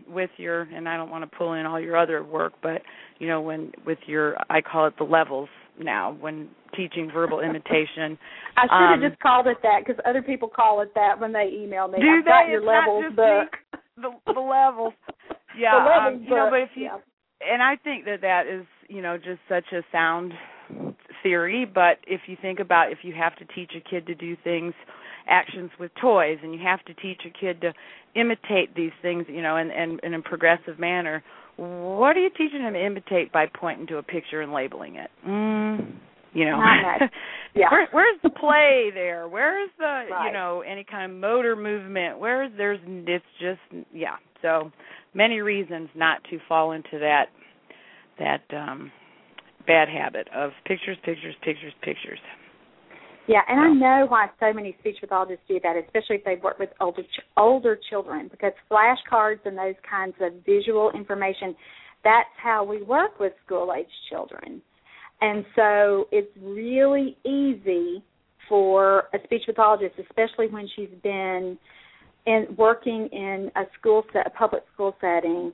[0.08, 2.82] with your and I don't want to pull in all your other work, but
[3.18, 8.18] you know, when with your I call it the levels now when teaching verbal imitation.
[8.56, 11.32] I should have um, just called it that because other people call it that when
[11.32, 11.98] they email me.
[12.00, 12.30] Do I've they?
[12.30, 13.80] got your it's levels not just book.
[14.26, 14.94] The, the levels.
[15.58, 16.98] Yeah, the levels um, you know, but if you yeah.
[17.40, 20.32] and I think that that is you know just such a sound
[21.22, 21.64] theory.
[21.64, 24.72] But if you think about if you have to teach a kid to do things,
[25.28, 27.72] actions with toys, and you have to teach a kid to
[28.14, 31.22] imitate these things, you know, and and in a progressive manner,
[31.56, 35.10] what are you teaching them to imitate by pointing to a picture and labeling it?
[35.26, 35.92] Mm,
[36.32, 36.62] you know,
[37.54, 37.70] yeah.
[37.70, 39.28] Where, where's the play there?
[39.28, 40.26] Where's the right.
[40.26, 42.18] you know any kind of motor movement?
[42.18, 44.16] Where's there's it's just yeah.
[44.42, 44.70] So
[45.14, 47.26] many reasons not to fall into that
[48.18, 48.92] that um
[49.66, 52.18] bad habit of pictures, pictures, pictures, pictures.
[53.28, 56.58] Yeah, and I know why so many speech pathologists do that, especially if they've worked
[56.58, 57.02] with older
[57.36, 61.54] older children, because flashcards and those kinds of visual information,
[62.02, 64.62] that's how we work with school age children.
[65.20, 68.02] And so it's really easy
[68.48, 71.58] for a speech pathologist, especially when she's been
[72.24, 75.52] in working in a school set, a public school setting,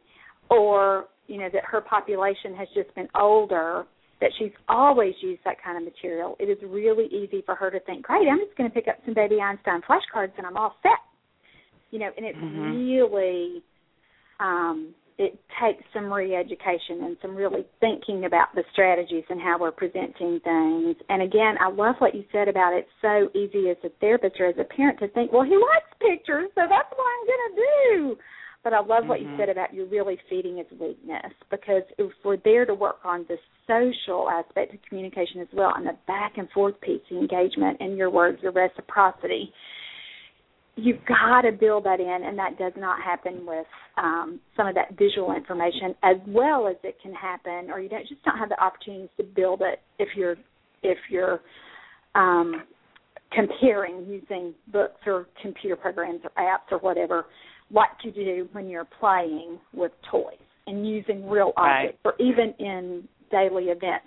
[0.49, 3.85] or you know that her population has just been older
[4.21, 7.81] that she's always used that kind of material, it is really easy for her to
[7.81, 10.77] think, great, I'm just going to pick up some Baby Einstein flashcards and I'm all
[10.83, 11.01] set.
[11.91, 12.61] You know, and it's mm-hmm.
[12.61, 13.63] really,
[14.41, 19.71] um, it takes some re-education and some really thinking about the strategies and how we're
[19.71, 20.97] presenting things.
[21.09, 24.47] And again, I love what you said about it's so easy as a therapist or
[24.47, 27.55] as a parent to think, well, he likes pictures, so that's what I'm going to
[27.55, 28.17] do.
[28.65, 29.33] But I love what mm-hmm.
[29.33, 33.27] you said about you're really feeding his weakness because if we're there to work on
[33.29, 37.77] the social aspect of communication as well and the back and forth piece, the engagement
[37.81, 39.53] and your words, your reciprocity,
[40.77, 43.67] you've got to build that in, and that does not happen with
[43.99, 48.09] um, some of that visual information as well as it can happen, or you don't
[48.09, 50.37] just don't have the opportunities to build it if you're
[50.83, 51.41] if you're
[52.15, 52.65] um,
[53.31, 57.27] comparing using books or computer programs or apps or whatever
[57.75, 62.15] what to do when you're playing with toys and using real objects right.
[62.21, 64.07] or even in daily events.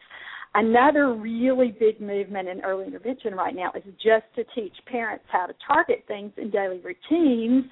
[0.55, 5.45] Another really big movement in early intervention right now is just to teach parents how
[5.45, 7.65] to target things in daily routines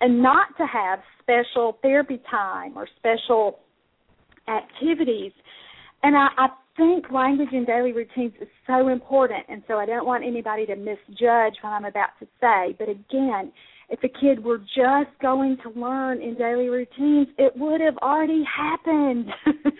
[0.00, 3.60] and not to have special therapy time or special
[4.48, 5.32] activities.
[6.02, 6.46] And I, I
[6.76, 10.76] think language in daily routines is so important, and so I don't want anybody to
[10.76, 12.76] misjudge what I'm about to say.
[12.78, 13.52] But again,
[13.88, 18.44] if a kid were just going to learn in daily routines, it would have already
[18.44, 19.26] happened.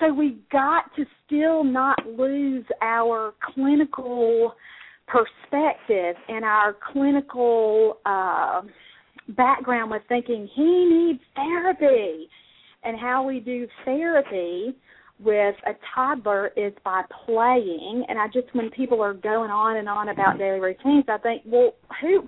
[0.00, 4.54] so we got to still not lose our clinical
[5.06, 8.62] perspective and our clinical uh,
[9.30, 12.28] background with thinking he needs therapy
[12.84, 14.74] and how we do therapy
[15.24, 18.04] with a toddler is by playing.
[18.08, 21.42] And i just when people are going on and on about daily routines i think
[21.46, 22.20] well who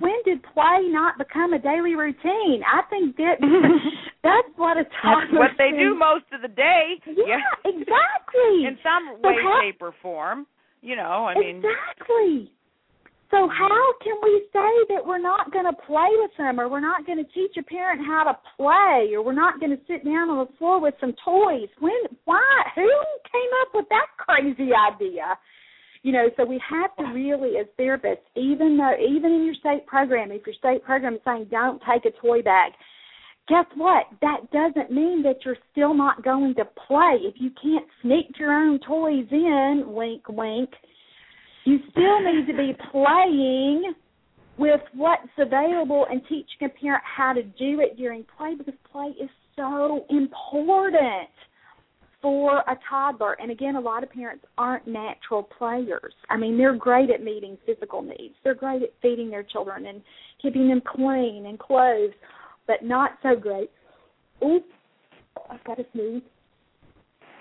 [0.00, 2.62] when did play not become a daily routine?
[2.64, 3.36] I think that
[4.22, 7.00] that's what a toddler that's what they do most of the day.
[7.06, 7.40] Yeah, yeah.
[7.64, 8.66] exactly.
[8.66, 10.46] In some way how, shape or form
[10.80, 12.52] you know i mean exactly
[13.30, 16.80] so how can we say that we're not going to play with them or we're
[16.80, 20.02] not going to teach a parent how to play or we're not going to sit
[20.02, 21.68] down on the floor with some toys?
[21.78, 21.92] When
[22.24, 22.88] why who
[23.30, 25.36] came up with that crazy idea?
[26.02, 29.86] You know, so we have to really as therapists, even though even in your state
[29.86, 32.72] program, if your state program is saying don't take a toy bag,
[33.46, 34.06] guess what?
[34.22, 37.18] That doesn't mean that you're still not going to play.
[37.20, 40.70] If you can't sneak your own toys in, wink wink,
[41.68, 43.92] you still need to be playing
[44.56, 49.12] with what's available and teaching a parent how to do it during play because play
[49.22, 51.28] is so important
[52.22, 53.34] for a toddler.
[53.34, 56.14] And again, a lot of parents aren't natural players.
[56.30, 58.34] I mean, they're great at meeting physical needs.
[58.42, 60.00] They're great at feeding their children and
[60.40, 62.14] keeping them clean and clothes,
[62.66, 63.70] but not so great.
[64.42, 64.60] Ooh,
[65.50, 66.22] I've got to sneeze.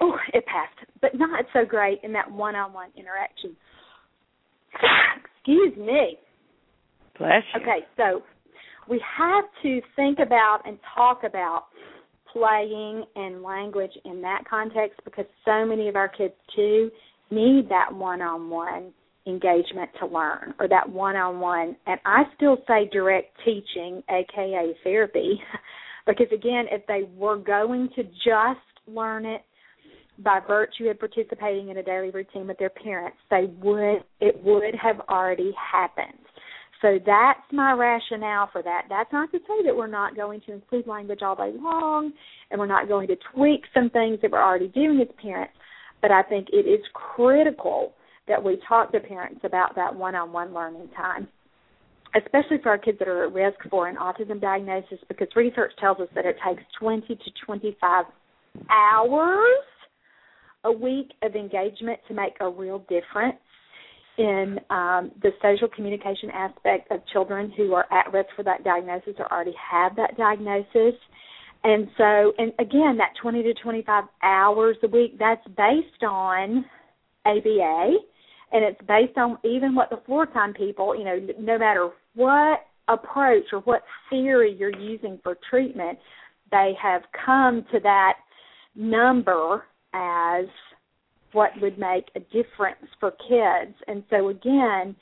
[0.01, 0.77] Oh, it passed.
[1.01, 3.55] But not so great in that one-on-one interaction.
[5.35, 6.17] Excuse me.
[7.17, 7.61] Bless you.
[7.61, 8.21] Okay, so
[8.89, 11.65] we have to think about and talk about
[12.31, 16.91] playing and language in that context because so many of our kids too
[17.31, 18.91] need that one-on-one
[19.25, 25.41] engagement to learn or that one-on-one and I still say direct teaching aka therapy
[26.07, 29.41] because again if they were going to just learn it
[30.19, 34.75] by virtue of participating in a daily routine with their parents, they would it would
[34.75, 36.17] have already happened.
[36.81, 38.83] So that's my rationale for that.
[38.87, 42.11] That's not to say that we're not going to include language all day long
[42.51, 45.53] and we're not going to tweak some things that we're already doing as parents,
[46.01, 47.93] but I think it is critical
[48.27, 51.27] that we talk to parents about that one-on-one learning time
[52.15, 55.99] especially for our kids that are at risk for an autism diagnosis because research tells
[55.99, 58.05] us that it takes 20 to 25
[58.69, 59.63] hours
[60.63, 63.37] a week of engagement to make a real difference
[64.17, 69.13] in um, the social communication aspect of children who are at risk for that diagnosis
[69.19, 70.99] or already have that diagnosis.
[71.63, 76.65] And so, and again, that 20 to 25 hours a week, that's based on
[77.25, 77.97] ABA,
[78.51, 82.61] and it's based on even what the floor time people, you know, no matter what
[82.87, 85.99] approach or what theory you're using for treatment,
[86.51, 88.13] they have come to that
[88.75, 90.45] number as
[91.33, 93.75] what would make a difference for kids.
[93.87, 94.95] And so again,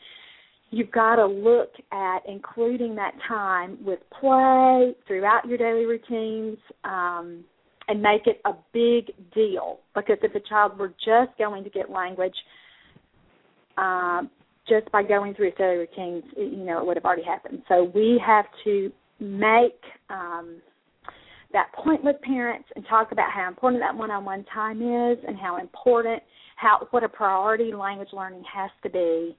[0.71, 7.43] you've got to look at including that time with play throughout your daily routines um,
[7.87, 9.79] and make it a big deal.
[9.93, 12.35] Because if a child were just going to get language
[13.77, 14.29] um,
[14.67, 17.61] just by going through his daily routines, you know, it would have already happened.
[17.67, 20.61] So we have to make um,
[21.53, 25.57] that point with parents and talk about how important that one-on-one time is and how
[25.59, 26.21] important
[26.55, 29.35] how what a priority language learning has to be.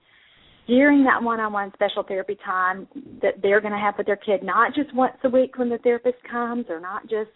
[0.67, 2.89] During that one-on-one special therapy time
[3.23, 5.79] that they're going to have with their kid not just once a week when the
[5.79, 7.31] therapist comes or not just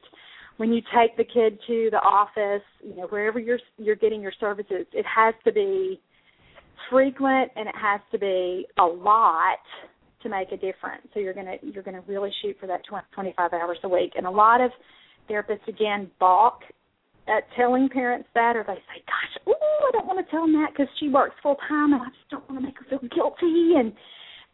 [0.57, 4.33] when you take the kid to the office you know wherever you're you're getting your
[4.41, 6.01] services it has to be
[6.91, 9.59] frequent and it has to be a lot
[10.23, 11.07] to make a difference.
[11.15, 14.13] So you're gonna you're gonna really shoot for that 20, 25 hours a week.
[14.17, 14.71] And a lot of
[15.29, 16.61] therapists again balk
[17.29, 20.53] at telling parents that, or they say, "Gosh, ooh, I don't want to tell them
[20.55, 23.09] that because she works full time, and I just don't want to make her feel
[23.15, 23.93] guilty." And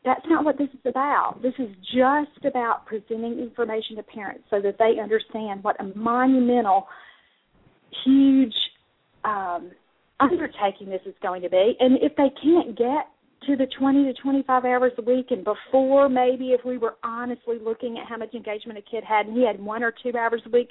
[0.05, 1.41] that's not what this is about.
[1.43, 6.87] This is just about presenting information to parents so that they understand what a monumental,
[8.05, 8.55] huge
[9.25, 9.73] um,
[10.21, 11.77] undertaking this is going to be.
[11.81, 13.09] And if they can't get
[13.47, 17.57] to the 20 to 25 hours a week and before maybe if we were honestly
[17.63, 20.43] looking at how much engagement a kid had and he had one or two hours
[20.47, 20.71] a week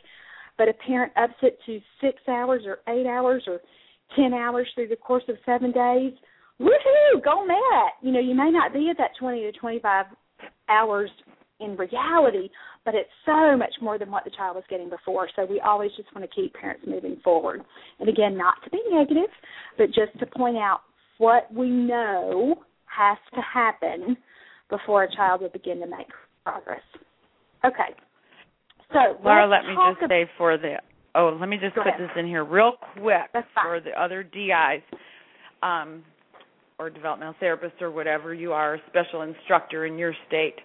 [0.58, 3.60] but a parent ups it to six hours or eight hours or
[4.16, 6.14] ten hours through the course of seven days
[6.60, 10.06] woohoo go on you know you may not be at that 20 to 25
[10.70, 11.10] hours
[11.60, 12.50] in reality
[12.84, 15.92] but it's so much more than what the child was getting before so we always
[15.96, 17.62] just want to keep parents moving forward.
[18.00, 19.30] And again not to be negative
[19.78, 20.82] but just to point out
[21.18, 22.56] what we know
[22.86, 24.18] has to happen
[24.70, 26.08] before a child will begin to make
[26.44, 26.82] progress.
[27.64, 27.96] Okay.
[28.94, 30.76] So Laura, let me just about, say for the
[31.16, 32.02] oh, let me just Go put ahead.
[32.02, 33.32] this in here real quick
[33.64, 34.84] for the other DIs,
[35.64, 36.04] um,
[36.78, 40.56] or developmental therapists or whatever you are, special instructor in your state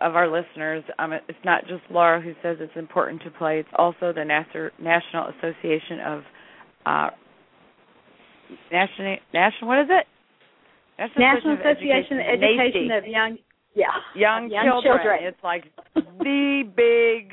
[0.00, 0.84] of our listeners.
[0.98, 3.58] Um, it's not just Laura who says it's important to play.
[3.58, 6.22] It's also the Nasser, National Association of
[6.86, 7.10] uh,
[8.72, 10.06] National National what is it?
[11.16, 13.38] National of Association of Education of Young
[13.74, 15.18] yeah young, young children.
[15.22, 17.32] It's like the big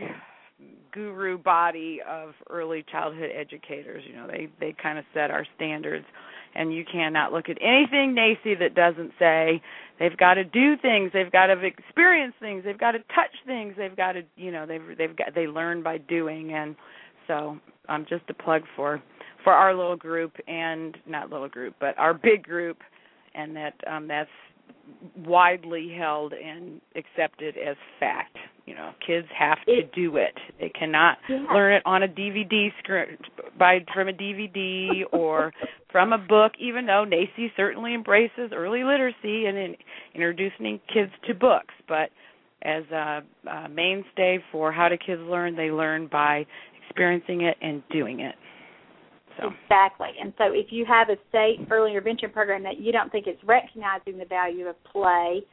[0.91, 4.03] guru body of early childhood educators.
[4.07, 6.05] You know, they they kind of set our standards,
[6.53, 9.61] and you cannot look at anything NAEYC that doesn't say
[9.99, 13.73] they've got to do things, they've got to experience things, they've got to touch things,
[13.77, 16.75] they've got to you know they've they've got they learn by doing, and
[17.27, 17.57] so
[17.89, 19.01] um just a plug for
[19.43, 22.77] for our little group and not little group but our big group
[23.35, 24.29] and that um that's
[25.25, 28.37] widely held and accepted as fact.
[28.65, 30.37] You know, kids have to It- do it.
[30.59, 31.45] They cannot Yeah.
[31.53, 33.17] learn it on a DVD screen
[33.57, 35.53] by from a DVD or
[35.91, 36.53] from a book.
[36.57, 39.77] Even though NAEYC certainly embraces early literacy and in,
[40.15, 42.09] introducing kids to books, but
[42.63, 46.45] as a, a mainstay for how do kids learn, they learn by
[46.95, 48.35] experiencing it and doing it.
[49.37, 50.09] So Exactly.
[50.21, 53.35] And so if you have a state early intervention program that you don't think is
[53.43, 55.43] recognizing the value of play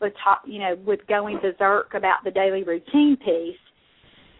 [0.00, 3.56] with talk, you know, with going berserk about the daily routine piece,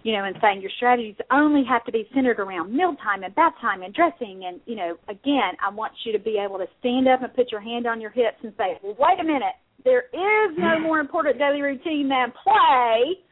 [0.03, 3.55] you know, and saying your strategies only have to be centered around mealtime and bath
[3.62, 7.09] time and dressing and, you know, again, I want you to be able to stand
[7.09, 10.05] up and put your hand on your hips and say, Well, wait a minute, there
[10.12, 13.24] is no more important daily routine than play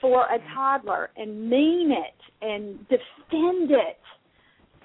[0.00, 3.98] for a toddler and mean it and defend it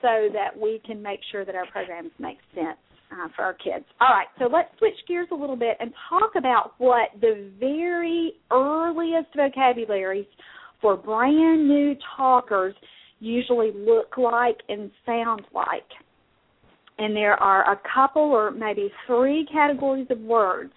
[0.01, 2.77] so that we can make sure that our programs make sense
[3.11, 3.85] uh, for our kids.
[3.99, 8.33] All right, so let's switch gears a little bit and talk about what the very
[8.51, 10.25] earliest vocabularies
[10.81, 12.73] for brand new talkers
[13.19, 15.83] usually look like and sound like.
[16.97, 20.73] And there are a couple or maybe three categories of words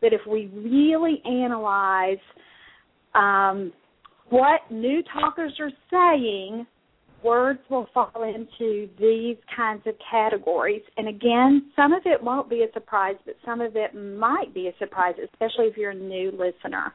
[0.00, 2.18] that if we really analyze
[3.14, 3.72] um,
[4.30, 6.66] what new talkers are saying,
[7.22, 10.82] words will fall into these kinds of categories.
[10.96, 14.68] And again, some of it won't be a surprise, but some of it might be
[14.68, 16.92] a surprise, especially if you're a new listener.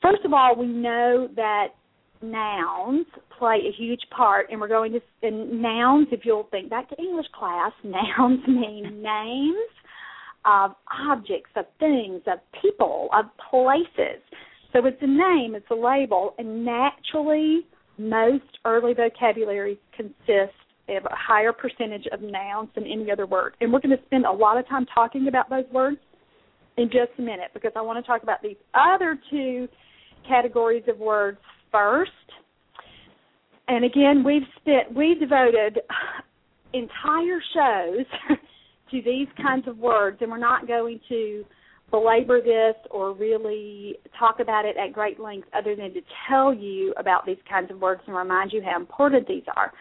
[0.00, 1.68] First of all, we know that
[2.22, 3.06] nouns
[3.38, 6.96] play a huge part, and we're going to, and nouns, if you'll think back to
[6.98, 9.56] English class, nouns mean names
[10.44, 10.72] of
[11.08, 14.22] objects, of things, of people, of places.
[14.72, 17.66] So it's a name, it's a label, and naturally,
[17.98, 20.56] most early vocabularies consist
[20.88, 23.54] of a higher percentage of nouns than any other word.
[23.60, 25.98] And we're going to spend a lot of time talking about those words
[26.76, 29.68] in just a minute because I want to talk about these other two
[30.26, 31.38] categories of words
[31.70, 32.10] first.
[33.68, 35.80] And again, we've spent we devoted
[36.72, 38.06] entire shows
[38.90, 41.44] to these kinds of words and we're not going to
[41.92, 46.92] belabor this or really talk about it at great length other than to tell you
[46.96, 49.72] about these kinds of words and remind you how important these are.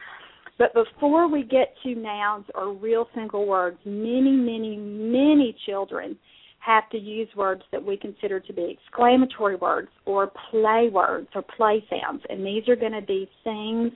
[0.59, 6.16] But before we get to nouns or real single words, many, many, many children
[6.59, 11.41] have to use words that we consider to be exclamatory words or play words or
[11.41, 12.22] play sounds.
[12.30, 13.91] And these are going to be things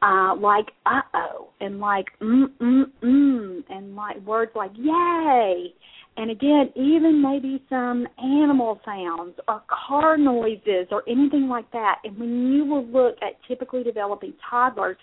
[0.00, 5.72] uh, like uh oh and like mm mm mm and like words like yay
[6.16, 11.96] and again, even maybe some animal sounds or car noises or anything like that.
[12.04, 14.98] And when you will look at typically developing toddlers,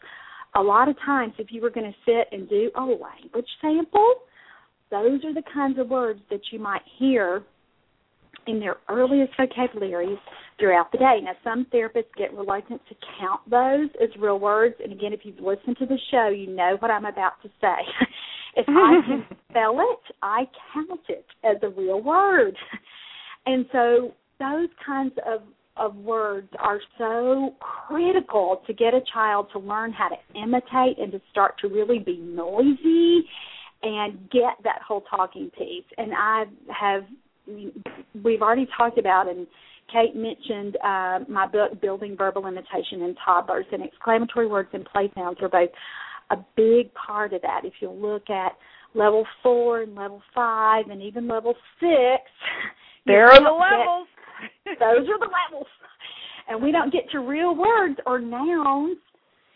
[0.55, 4.15] a lot of times if you were going to sit and do a language sample,
[4.91, 7.43] those are the kinds of words that you might hear
[8.47, 10.17] in their earliest vocabularies
[10.59, 11.19] throughout the day.
[11.23, 14.75] Now, some therapists get reluctant to count those as real words.
[14.83, 18.07] And again, if you've listened to the show, you know what I'm about to say.
[18.55, 22.55] if I can spell it, I count it as a real word.
[23.45, 25.41] And so those kinds of
[25.79, 31.11] of words are so critical to get a child to learn how to imitate and
[31.11, 33.25] to start to really be noisy
[33.81, 35.85] and get that whole talking piece.
[35.97, 36.43] And I
[36.77, 37.03] have
[38.23, 39.47] we've already talked about and
[39.91, 45.11] Kate mentioned uh, my book, Building Verbal Imitation in Toddlers, and exclamatory words and play
[45.15, 45.69] sounds are both
[46.31, 47.61] a big part of that.
[47.63, 48.51] If you look at
[48.93, 52.23] level four and level five and even level six,
[53.05, 54.07] there are the levels.
[54.65, 55.67] Get, those are the levels.
[56.47, 58.97] And we don't get to real words or nouns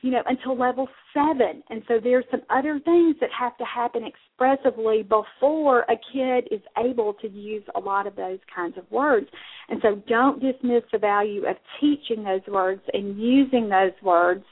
[0.04, 1.64] you know, until level seven.
[1.70, 6.60] And so there's some other things that have to happen expressively before a kid is
[6.78, 9.28] able to use a lot of those kinds of words.
[9.70, 14.44] And so don't dismiss the value of teaching those words and using those words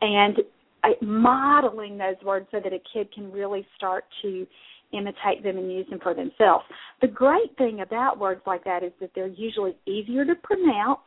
[0.00, 0.38] and
[0.84, 4.46] uh, modeling those words so that a kid can really start to
[4.92, 6.66] imitate them and use them for themselves.
[7.00, 11.00] The great thing about words like that is that they're usually easier to pronounce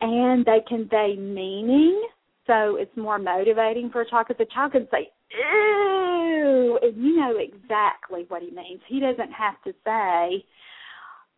[0.00, 2.02] and they convey meaning
[2.46, 7.16] so it's more motivating for a child because the child can say, ew, and you
[7.16, 8.80] know exactly what he means.
[8.88, 10.44] He doesn't have to say,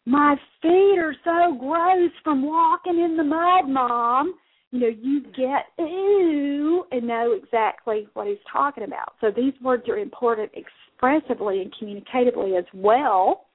[0.04, 4.34] my feet are so gross from walking in the mud, Mom.
[4.70, 9.14] You know, you get ew and know exactly what he's talking about.
[9.20, 13.46] So these words are important expressively and communicatively as well.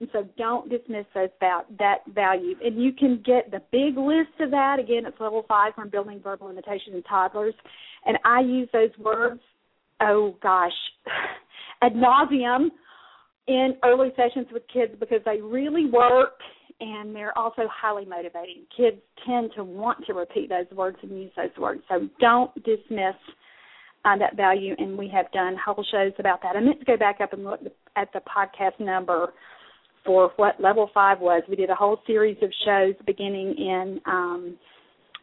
[0.00, 2.54] And so don't dismiss those val- that value.
[2.62, 4.78] And you can get the big list of that.
[4.78, 7.54] Again, it's level five from building verbal imitation in toddlers.
[8.04, 9.40] And I use those words,
[10.00, 10.72] oh gosh,
[11.82, 12.68] ad nauseum
[13.48, 16.32] in early sessions with kids because they really work
[16.80, 18.66] and they're also highly motivating.
[18.76, 21.80] Kids tend to want to repeat those words and use those words.
[21.88, 23.14] So don't dismiss
[24.04, 26.54] uh, that value, and we have done whole shows about that.
[26.54, 27.60] I meant to go back up and look
[27.96, 29.32] at the podcast number
[30.06, 31.42] for what level five was.
[31.48, 34.56] We did a whole series of shows beginning in um,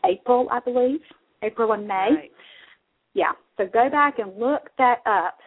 [0.05, 0.99] April, I believe,
[1.41, 2.09] April and May.
[2.15, 2.31] Right.
[3.13, 5.38] Yeah, so go back and look that up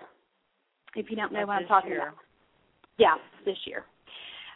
[0.94, 2.02] if you don't know Like what I'm talking year.
[2.02, 2.14] about.
[2.98, 3.84] Yeah, this year.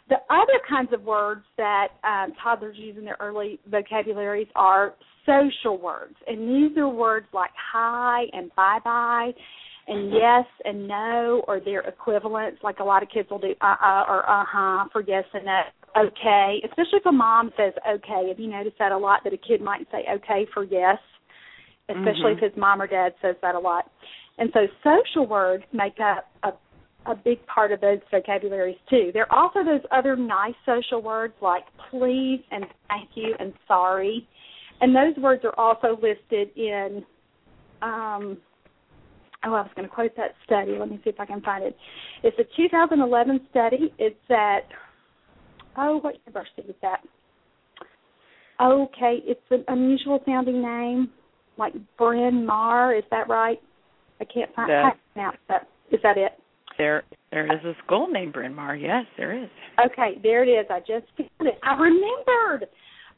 [0.09, 5.77] The other kinds of words that um, toddlers use in their early vocabularies are social
[5.77, 9.31] words, and these are words like hi and bye bye,
[9.87, 12.59] and yes and no, or their equivalents.
[12.63, 15.45] Like a lot of kids will do uh uh or uh huh for yes and
[15.45, 15.61] no.
[15.97, 18.29] Okay, especially if a mom says okay.
[18.29, 19.21] Have you noticed that a lot?
[19.23, 20.97] That a kid might say okay for yes,
[21.89, 22.37] especially Mhm.
[22.37, 23.89] if his mom or dad says that a lot.
[24.37, 26.53] And so social words make up a
[27.07, 29.09] a big part of those vocabularies too.
[29.11, 34.27] There are also those other nice social words like please and thank you and sorry.
[34.81, 37.03] And those words are also listed in
[37.81, 38.37] um
[39.45, 40.77] oh I was going to quote that study.
[40.79, 41.75] Let me see if I can find it.
[42.23, 43.93] It's a 2011 study.
[43.97, 44.67] It's at
[45.77, 46.99] oh what university is that?
[48.61, 51.09] Okay, it's an unusual sounding name,
[51.57, 52.95] like Bryn Mawr.
[52.95, 53.59] Is that right?
[54.19, 54.69] I can't find.
[54.69, 55.67] That- I can't pronounce that.
[55.91, 56.33] Is that it?
[56.77, 58.75] There, there is a school named Bryn Mawr.
[58.75, 59.49] Yes, there is.
[59.85, 60.65] Okay, there it is.
[60.69, 61.59] I just found it.
[61.63, 62.69] I remembered.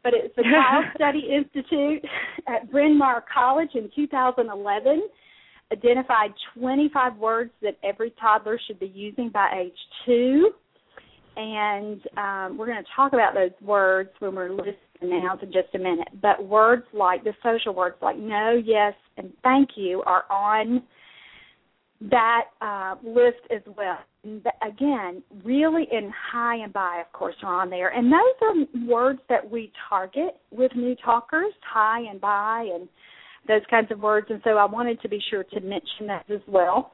[0.04, 2.04] But it's the Child Study Institute
[2.48, 5.08] at Bryn Mawr College in 2011
[5.72, 10.52] identified 25 words that every toddler should be using by age two.
[11.36, 15.74] And um, we're going to talk about those words when we're the nouns in just
[15.74, 16.08] a minute.
[16.22, 20.84] But words like the social words like no, yes, and thank you are on
[22.10, 24.00] that uh, list as well.
[24.24, 27.90] Th- again, really in hi and bye, of course, are on there.
[27.90, 32.88] And those are words that we target with new talkers, hi and bye, and
[33.48, 34.28] those kinds of words.
[34.30, 36.94] And so I wanted to be sure to mention that as well.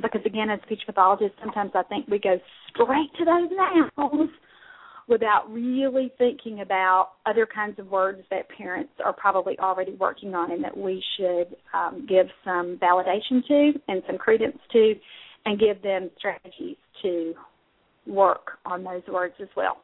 [0.00, 2.38] Because again, as speech pathologists, sometimes I think we go
[2.70, 3.50] straight to those
[3.96, 4.30] nouns
[5.06, 10.50] without really thinking about other kinds of words that parents are probably already working on
[10.50, 14.94] and that we should um, give some validation to and some credence to
[15.44, 17.34] and give them strategies to
[18.06, 19.78] work on those words as well.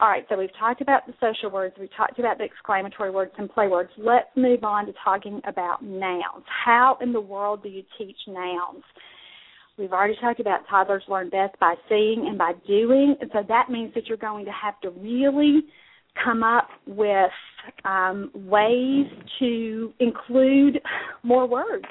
[0.00, 3.32] All right, so we've talked about the social words, we've talked about the exclamatory words
[3.38, 3.90] and play words.
[3.96, 6.44] Let's move on to talking about nouns.
[6.64, 8.82] How in the world do you teach nouns?
[9.78, 13.70] We've already talked about toddlers learn best by seeing and by doing, and so that
[13.70, 15.62] means that you're going to have to really
[16.22, 17.30] come up with
[17.84, 19.06] um, ways
[19.38, 20.78] to include
[21.22, 21.86] more words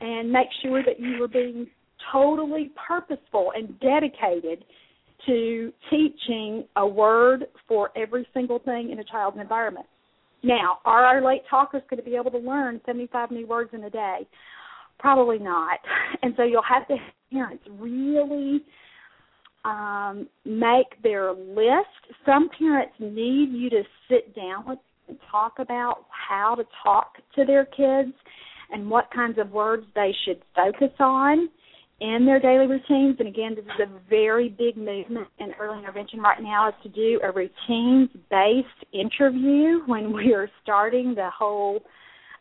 [0.00, 1.68] and make sure that you are being
[2.12, 4.64] totally purposeful and dedicated
[5.24, 9.86] to teaching a word for every single thing in a child's environment.
[10.42, 13.84] Now, are our late talkers going to be able to learn 75 new words in
[13.84, 14.26] a day?
[14.98, 15.78] Probably not.
[16.22, 16.96] And so you'll have to
[17.30, 18.62] parents really
[19.64, 22.14] um, make their list.
[22.24, 27.44] Some parents need you to sit down with and talk about how to talk to
[27.44, 28.12] their kids
[28.72, 31.48] and what kinds of words they should focus on
[32.00, 33.16] in their daily routines.
[33.18, 36.88] And again, this is a very big movement in early intervention right now is to
[36.88, 41.80] do a routines based interview when we are starting the whole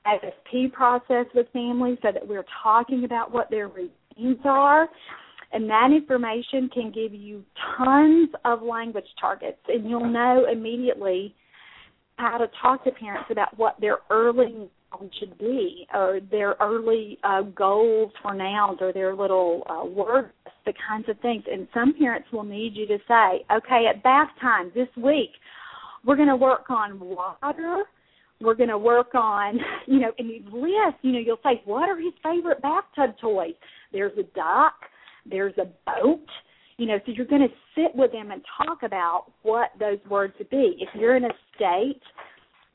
[0.05, 4.87] IFSP process with families so that we're talking about what their routines are.
[5.51, 7.43] And that information can give you
[7.77, 11.33] tons of language targets, and you'll know immediately
[12.17, 14.69] how to talk to parents about what their early
[15.19, 20.29] should be, or their early uh, goals for nouns, or their little uh, words,
[20.65, 21.43] the kinds of things.
[21.51, 25.31] And some parents will need you to say, okay, at bath time this week,
[26.05, 27.83] we're going to work on water.
[28.41, 31.89] We're going to work on, you know, and you list, you know, you'll say, what
[31.89, 33.55] are his favorite bathtub toys?
[33.91, 34.75] There's a duck,
[35.29, 36.25] there's a boat,
[36.77, 40.33] you know, so you're going to sit with them and talk about what those words
[40.39, 40.77] would be.
[40.79, 42.01] If you're in a state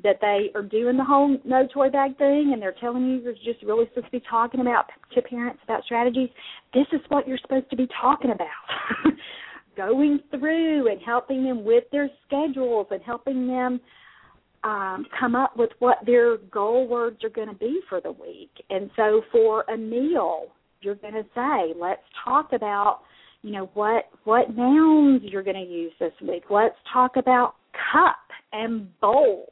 [0.02, 3.34] that they are doing the whole no toy bag thing and they're telling you you're
[3.34, 6.28] just really supposed to be talking about to parents about strategies,
[6.72, 9.12] this is what you're supposed to be talking about.
[9.76, 13.80] Going through and helping them with their schedules and helping them
[14.64, 18.50] um, come up with what their goal words are going to be for the week.
[18.68, 20.48] And so for a meal,
[20.82, 23.00] you're going to say, let's talk about,
[23.42, 26.44] you know, what what nouns you're going to use this week.
[26.50, 27.54] Let's talk about
[27.92, 28.16] cup
[28.52, 29.50] and bowl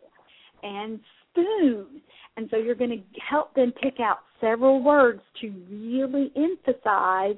[0.62, 1.00] and
[1.30, 2.00] spoon.
[2.36, 7.36] And so you're going to help them pick out several words to really emphasize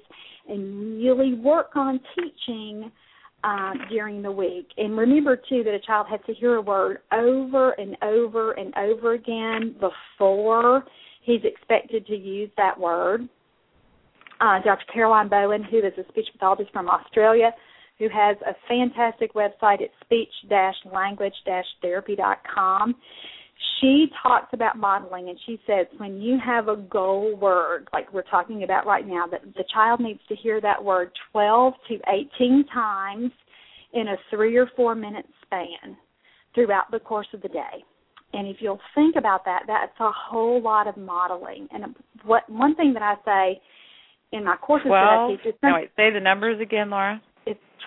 [0.49, 2.91] and really work on teaching
[3.45, 4.69] uh, during the week.
[4.77, 8.75] And remember, too, that a child has to hear a word over and over and
[8.77, 10.85] over again before
[11.23, 13.29] he's expected to use that word.
[14.41, 14.85] Uh, Dr.
[14.93, 17.53] Caroline Bowen, who is a speech pathologist from Australia,
[18.01, 22.95] who has a fantastic website at speech-language-therapy.com.
[23.81, 28.23] She talks about modeling and she says when you have a goal word, like we're
[28.23, 31.99] talking about right now, that the child needs to hear that word 12 to
[32.41, 33.31] 18 times
[33.93, 35.95] in a three or four minute span
[36.55, 37.85] throughout the course of the day.
[38.33, 41.69] And if you'll think about that, that's a whole lot of modeling.
[41.71, 41.95] And
[42.25, 43.61] what one thing that I say
[44.33, 47.21] in my courses 12, that I teach is no, wait, say the numbers again, Laura.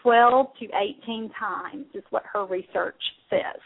[0.01, 0.65] 12 to
[1.03, 3.61] 18 times is what her research says.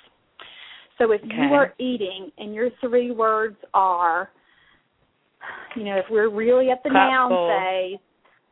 [0.97, 1.33] So if okay.
[1.33, 4.29] you are eating and your three words are,
[5.75, 7.49] you know, if we're really at the cup noun bowl.
[7.49, 7.99] phase,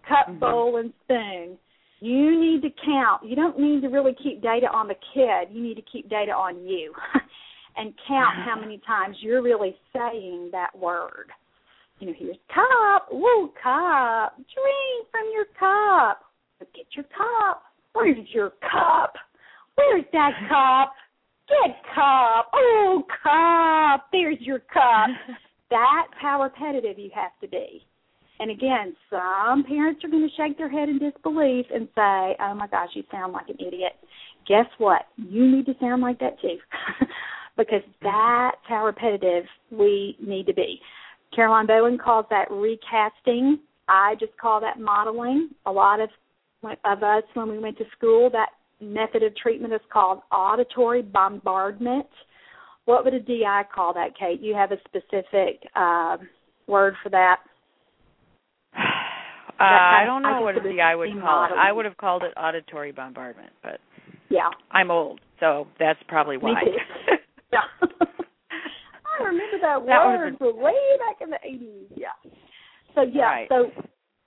[0.08, 0.40] cup, mm-hmm.
[0.40, 1.58] bowl, and spoon,
[2.02, 3.24] you need to count.
[3.26, 5.56] You don't need to really keep data on the kid.
[5.56, 6.94] You need to keep data on you
[7.78, 11.32] and count how many times you're really saying that word.
[12.00, 16.25] You know, here's cup, ooh, cup, drink from your cup.
[16.60, 17.64] Get your cup.
[17.94, 19.14] Where's your cup?
[19.76, 20.94] Where's that cup?
[21.48, 22.52] Get cup.
[22.54, 24.08] Oh, cup.
[24.12, 25.10] There's your cup.
[25.70, 27.86] That's how repetitive you have to be.
[28.40, 32.54] And again, some parents are going to shake their head in disbelief and say, "Oh
[32.54, 33.94] my gosh, you sound like an idiot."
[34.48, 35.04] Guess what?
[35.16, 36.58] You need to sound like that too,
[37.58, 38.06] because mm-hmm.
[38.06, 40.80] that's how repetitive we need to be.
[41.34, 43.60] Caroline Bowen calls that recasting.
[43.88, 45.50] I just call that modeling.
[45.66, 46.10] A lot of
[46.64, 48.50] of us when we went to school, that
[48.82, 52.08] method of treatment is called auditory bombardment.
[52.86, 54.42] What would a DI call that, Kate?
[54.42, 56.18] You have a specific uh,
[56.68, 57.38] word for that?
[59.58, 61.52] Uh, I don't know I what a DI would call it.
[61.58, 63.80] I would have called it auditory bombardment, but
[64.28, 66.56] yeah, I'm old, so that's probably why.
[67.56, 67.60] Yeah.
[69.20, 71.88] I remember that, that word from way back in the 80s.
[71.96, 72.08] Yeah.
[72.94, 73.48] So yeah, right.
[73.50, 73.72] so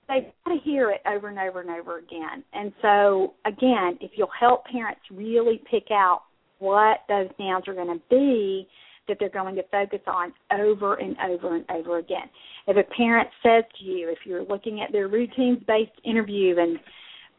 [0.09, 2.43] they've got to hear it over and over and over again.
[2.53, 6.23] And so, again, if you'll help parents really pick out
[6.57, 8.67] what those nouns are going to be
[9.07, 12.29] that they're going to focus on over and over and over again.
[12.67, 16.77] If a parent says to you, if you're looking at their routines based interview and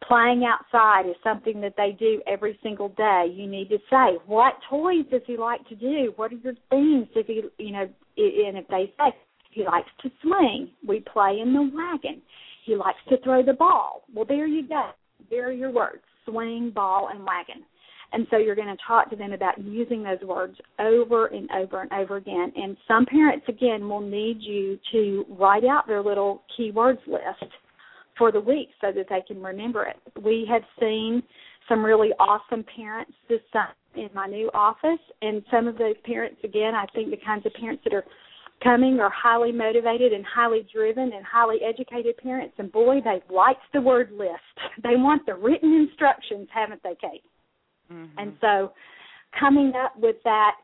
[0.06, 4.54] playing outside is something that they do every single day, you need to say, what
[4.68, 6.12] toys does he like to do?
[6.16, 7.06] What are your themes?
[7.14, 9.14] If he, you know, and if they say
[9.52, 12.20] he likes to swing, we play in the wagon
[12.64, 14.02] he likes to throw the ball.
[14.14, 14.90] Well, there you go.
[15.30, 17.64] There are your words swing, ball, and wagon.
[18.12, 21.82] And so you're going to talk to them about using those words over and over
[21.82, 22.52] and over again.
[22.56, 27.52] And some parents, again, will need you to write out their little keywords list
[28.18, 29.96] for the week so that they can remember it.
[30.20, 31.22] We have seen
[31.68, 36.36] some really awesome parents this summer in my new office, and some of those parents,
[36.44, 38.04] again, I think the kinds of parents that are
[38.62, 43.56] coming are highly motivated and highly driven and highly educated parents and boy they like
[43.72, 44.30] the word list.
[44.82, 47.24] They want the written instructions haven't they kate?
[47.92, 48.18] Mm-hmm.
[48.18, 48.72] and so
[49.38, 50.56] coming up with that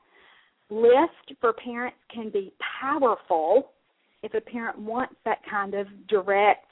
[0.71, 3.71] list for parents can be powerful
[4.23, 6.67] if a parent wants that kind of direct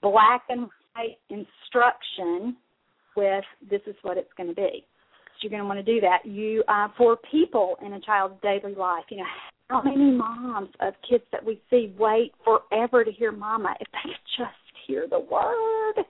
[0.00, 2.56] black and white instruction
[3.16, 4.84] with this is what it's going to be.
[4.84, 6.24] So you're going to want to do that.
[6.24, 9.24] You uh, for people in a child's daily life you know
[9.68, 14.10] how many moms of kids that we see wait forever to hear mama if they
[14.10, 16.04] could just hear the word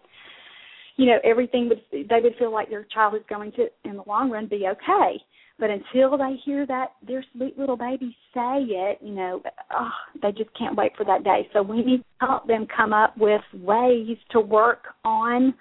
[0.97, 4.03] you know everything would they would feel like their child is going to in the
[4.07, 5.23] long run be okay
[5.59, 9.43] But until they hear that their sweet little baby say it, you know,
[9.73, 9.91] oh,
[10.21, 11.49] they just can't wait for that day.
[11.53, 15.55] So we need to help them come up with ways to work on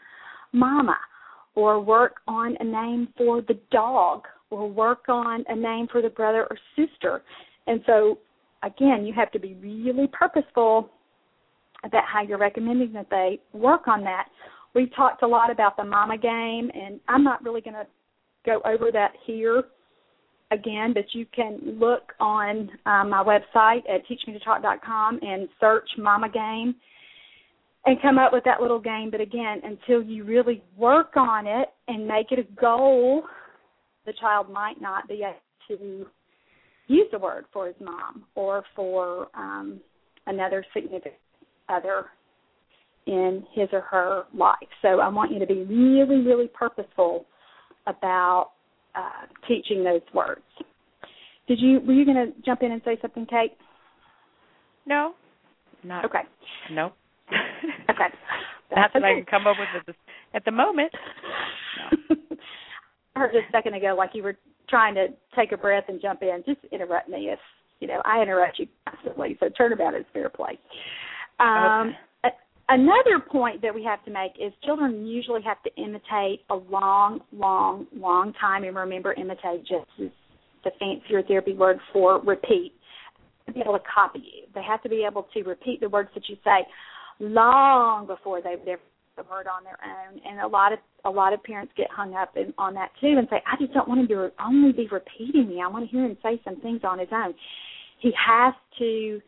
[0.54, 0.98] mama
[1.56, 6.10] or work on a name for the dog or work on a name for the
[6.10, 7.22] brother or sister.
[7.68, 8.18] And so
[8.64, 10.90] again, you have to be really purposeful
[11.84, 14.28] about how you're recommending that they work on that.
[14.74, 17.88] We've talked a lot about the mama game, and I'm not really going to
[18.46, 19.64] go over that here
[20.52, 26.76] again, but you can look on um, my website at teachmetotalk.com and search mama game
[27.86, 29.10] and come up with that little game.
[29.10, 33.24] But again, until you really work on it and make it a goal,
[34.06, 35.36] the child might not be able
[35.80, 36.06] to
[36.92, 39.80] use the word for his mom or for um,
[40.28, 41.16] another significant
[41.70, 42.06] other
[43.08, 44.58] in his or her life.
[44.82, 47.26] So I want you to be really, really purposeful
[47.88, 48.52] about
[48.96, 50.42] uh, teaching those words.
[51.48, 53.54] Did you were you going to jump in and say something, Kate?
[54.86, 55.14] No,
[55.84, 56.22] not okay.
[56.72, 56.92] No.
[57.90, 58.06] okay,
[58.70, 59.14] that's what okay.
[59.14, 59.94] I can come up with at the,
[60.36, 60.92] at the moment.
[62.10, 62.16] No.
[63.16, 64.38] I heard just a second ago, like you were
[64.72, 66.44] trying to take a breath and jump in.
[66.48, 67.40] Just interrupt me if
[67.80, 69.38] you know I interrupt you constantly.
[69.40, 70.58] So turnabout is fair play.
[71.40, 71.90] Um,
[72.26, 72.36] okay.
[72.70, 77.20] Another point that we have to make is children usually have to imitate a long,
[77.34, 78.64] long, long time.
[78.64, 80.10] And remember, imitate just is
[80.64, 82.74] the fancier therapy word for repeat.
[83.48, 86.10] To be able to copy you, they have to be able to repeat the words
[86.14, 86.66] that you say
[87.20, 88.80] long before they've ever
[89.18, 90.20] the word on their own.
[90.26, 93.16] And a lot of a lot of parents get hung up in, on that too
[93.18, 95.62] and say, I just don't want him to only be repeating me.
[95.64, 97.34] I want to hear him say some things on his own.
[98.00, 99.22] He has to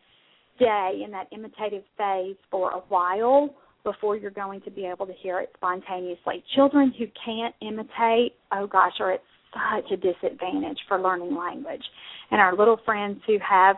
[0.56, 5.12] stay in that imitative phase for a while before you're going to be able to
[5.20, 6.42] hear it spontaneously.
[6.54, 9.22] Children who can't imitate, oh gosh, are at
[9.52, 11.82] such a disadvantage for learning language.
[12.30, 13.76] And our little friends who have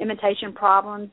[0.00, 1.10] imitation problems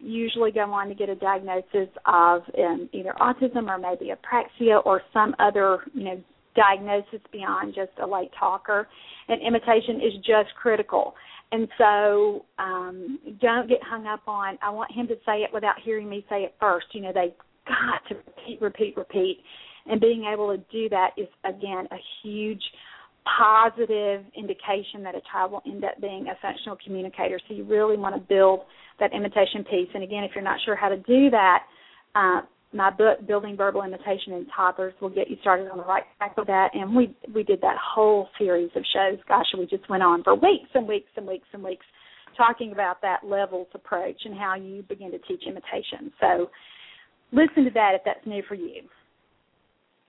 [0.00, 5.02] usually go on to get a diagnosis of um, either autism or maybe apraxia or
[5.12, 6.20] some other, you know,
[6.54, 8.88] diagnosis beyond just a late talker.
[9.28, 11.14] And imitation is just critical.
[11.50, 15.76] And so um, don't get hung up on, I want him to say it without
[15.82, 16.86] hearing me say it first.
[16.92, 17.32] You know, they've
[17.66, 19.38] got to repeat, repeat, repeat.
[19.86, 22.62] And being able to do that is, again, a huge
[23.24, 27.40] positive indication that a child will end up being a functional communicator.
[27.48, 28.60] So you really want to build
[29.00, 29.88] that imitation piece.
[29.94, 31.64] And again, if you're not sure how to do that,
[32.14, 32.40] uh,
[32.72, 36.36] my book, Building Verbal Imitation in Toddlers, will get you started on the right track
[36.36, 36.70] with that.
[36.74, 39.18] And we we did that whole series of shows.
[39.26, 41.86] Gosh, we just went on for weeks and weeks and weeks and weeks
[42.36, 46.12] talking about that levels approach and how you begin to teach imitation.
[46.20, 46.50] So
[47.32, 48.82] listen to that if that's new for you.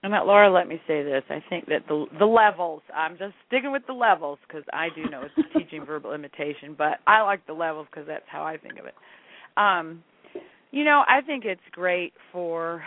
[0.02, 1.24] And that Laura, let me say this.
[1.30, 2.82] I think that the the levels.
[2.96, 7.00] I'm just sticking with the levels because I do know it's teaching verbal imitation, but
[7.06, 8.96] I like the levels because that's how I think of it.
[9.58, 10.04] Um,
[10.72, 12.82] you know, I think it's great for.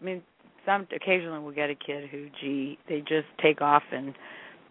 [0.00, 0.22] I mean,
[0.66, 4.14] some occasionally we'll get a kid who, gee, they just take off and,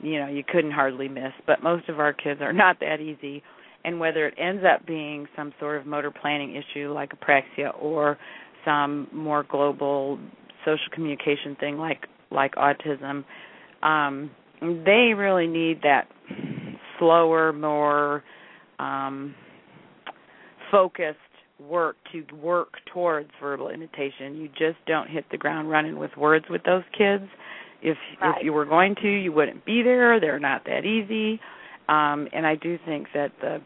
[0.02, 1.32] you know, you couldn't hardly miss.
[1.48, 3.42] But most of our kids are not that easy,
[3.86, 8.18] and whether it ends up being some sort of motor planning issue like apraxia or
[8.66, 10.20] some more global
[10.66, 13.24] social communication thing like like autism,
[13.84, 16.08] um, they really need that
[16.98, 18.24] slower, more
[18.80, 19.36] um,
[20.72, 21.20] focused
[21.60, 24.36] work to work towards verbal imitation.
[24.36, 27.26] You just don't hit the ground running with words with those kids.
[27.82, 28.38] If right.
[28.38, 30.20] if you were going to, you wouldn't be there.
[30.20, 31.40] They're not that easy.
[31.90, 33.62] Um, and I do think that the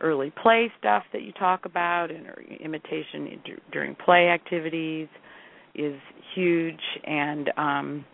[0.00, 2.26] early play stuff that you talk about and
[2.60, 3.40] imitation
[3.72, 5.08] during play activities
[5.74, 5.98] is
[6.34, 8.04] huge and um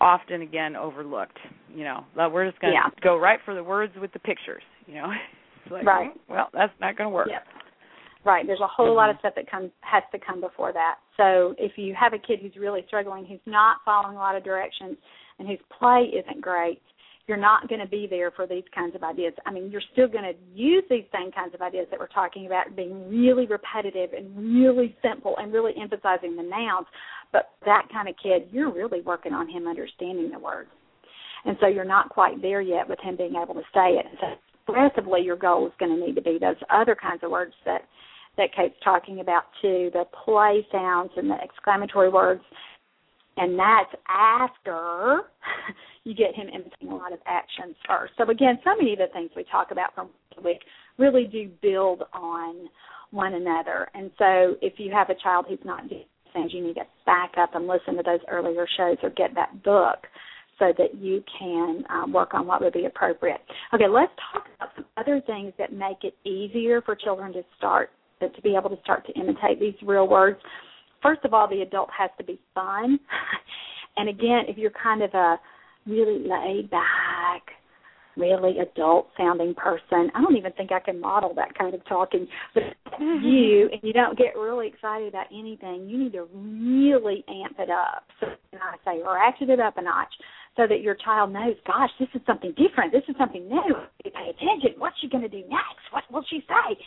[0.00, 1.38] often again overlooked.
[1.74, 2.90] You know, we're just going to yeah.
[3.02, 4.62] go right for the words with the pictures.
[4.86, 5.08] You know,
[5.70, 6.10] like, right.
[6.28, 7.28] well, that's not going to work.
[7.30, 7.42] Yep.
[8.24, 8.46] Right.
[8.46, 8.96] There's a whole mm-hmm.
[8.96, 10.96] lot of stuff that comes has to come before that.
[11.16, 14.44] So if you have a kid who's really struggling, who's not following a lot of
[14.44, 14.96] directions,
[15.38, 16.80] and whose play isn't great,
[17.26, 19.32] you're not going to be there for these kinds of ideas.
[19.46, 22.46] I mean, you're still going to use these same kinds of ideas that we're talking
[22.46, 26.86] about, being really repetitive and really simple and really emphasizing the nouns.
[27.32, 30.68] But that kind of kid, you're really working on him understanding the words.
[31.46, 34.06] And so you're not quite there yet with him being able to say it.
[34.20, 34.26] So
[34.66, 37.82] progressively, your goal is going to need to be those other kinds of words that
[38.36, 42.42] that Kate's talking about too, the play sounds and the exclamatory words.
[43.36, 45.22] And that's after
[46.04, 48.12] you get him imitating a lot of actions first.
[48.16, 50.10] So again, so many of the things we talk about from
[50.44, 50.60] week
[50.98, 52.68] really do build on
[53.10, 53.88] one another.
[53.94, 57.32] And so if you have a child who's not doing things, you need to back
[57.38, 59.98] up and listen to those earlier shows or get that book
[60.58, 63.40] so that you can um, work on what would be appropriate.
[63.72, 67.90] Okay, let's talk about some other things that make it easier for children to start
[68.20, 70.38] to be able to start to imitate these real words.
[71.04, 72.98] First of all, the adult has to be fun.
[73.96, 75.38] and again, if you're kind of a
[75.86, 77.42] really laid back,
[78.16, 80.10] really adult sounding person.
[80.14, 82.26] I don't even think I can model that kind of talking.
[82.54, 82.62] But
[83.00, 83.24] mm-hmm.
[83.24, 87.70] you and you don't get really excited about anything, you need to really amp it
[87.70, 88.04] up.
[88.20, 90.14] So I say ratchet it up a notch
[90.56, 92.92] so that your child knows, gosh, this is something different.
[92.92, 93.74] This is something new.
[94.04, 94.78] Pay attention.
[94.78, 95.84] What's she going to do next?
[95.90, 96.78] What will she say?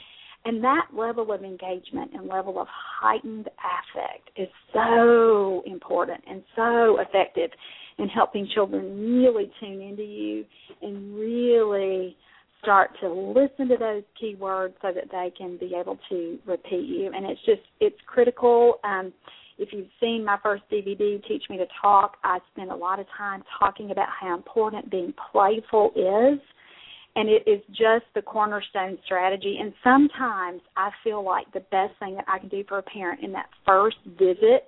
[0.48, 7.00] And that level of engagement and level of heightened affect is so important and so
[7.02, 7.52] effective
[7.98, 10.45] in helping children really tune into you
[10.82, 12.16] and really
[12.64, 16.88] start to listen to those key words so that they can be able to repeat
[16.88, 17.12] you.
[17.14, 18.80] And it's just it's critical.
[18.86, 19.12] Um,
[19.58, 23.06] if you've seen my first DVD, Teach Me to Talk, I spend a lot of
[23.18, 26.39] time talking about how important being playful is.
[27.18, 29.57] And it is just the cornerstone strategy.
[29.59, 33.24] And sometimes I feel like the best thing that I can do for a parent
[33.24, 34.65] in that first visit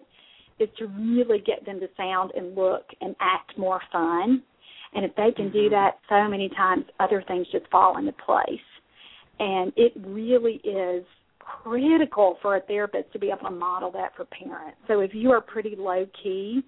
[0.59, 4.41] is to really get them to sound and look and act more fun.
[4.95, 5.75] And if they can do mm-hmm.
[5.75, 8.59] that so many times, other things just fall into place.
[9.37, 11.05] And it really is
[11.37, 14.79] critical for a therapist to be able to model that for parents.
[14.87, 16.63] So if you are pretty low key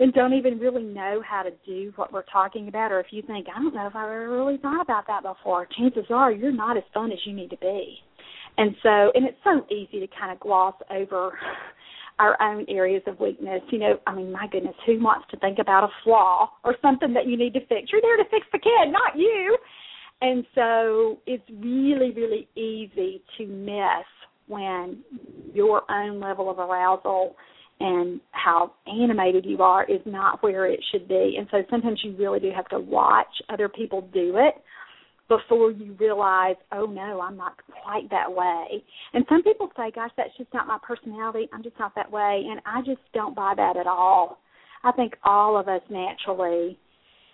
[0.00, 3.22] and don't even really know how to do what we're talking about, or if you
[3.22, 6.52] think, I don't know if I've ever really thought about that before, chances are you're
[6.52, 7.98] not as fun as you need to be.
[8.56, 11.38] And so, and it's so easy to kind of gloss over
[12.18, 13.62] our own areas of weakness.
[13.70, 17.12] You know, I mean, my goodness, who wants to think about a flaw or something
[17.14, 17.90] that you need to fix?
[17.92, 19.56] You're there to fix the kid, not you.
[20.20, 24.06] And so it's really, really easy to miss
[24.46, 24.98] when
[25.52, 27.34] your own level of arousal
[27.80, 31.36] and how animated you are is not where it should be.
[31.38, 34.54] And so sometimes you really do have to watch other people do it
[35.28, 38.84] before you realize, oh no, I'm not quite that way.
[39.12, 41.48] And some people say, gosh, that's just not my personality.
[41.52, 42.44] I'm just not that way.
[42.48, 44.38] And I just don't buy that at all.
[44.84, 46.78] I think all of us naturally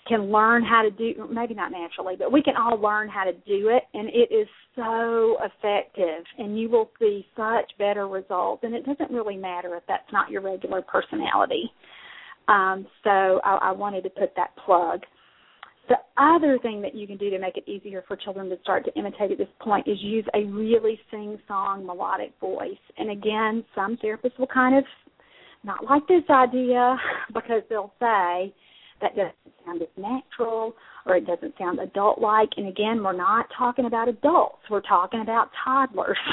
[0.07, 3.33] can learn how to do maybe not naturally but we can all learn how to
[3.33, 8.75] do it and it is so effective and you will see such better results and
[8.75, 11.71] it doesn't really matter if that's not your regular personality
[12.49, 15.01] um, so I, I wanted to put that plug
[15.91, 18.85] the other thing that you can do to make it easier for children to start
[18.85, 22.79] to imitate at this point is use a really sing song melodic voice.
[22.97, 24.85] And again, some therapists will kind of
[25.65, 26.97] not like this idea
[27.35, 28.55] because they'll say
[29.01, 29.35] that doesn't
[29.65, 30.75] sound as natural
[31.07, 32.51] or it doesn't sound adult like.
[32.57, 36.19] And again, we're not talking about adults, we're talking about toddlers.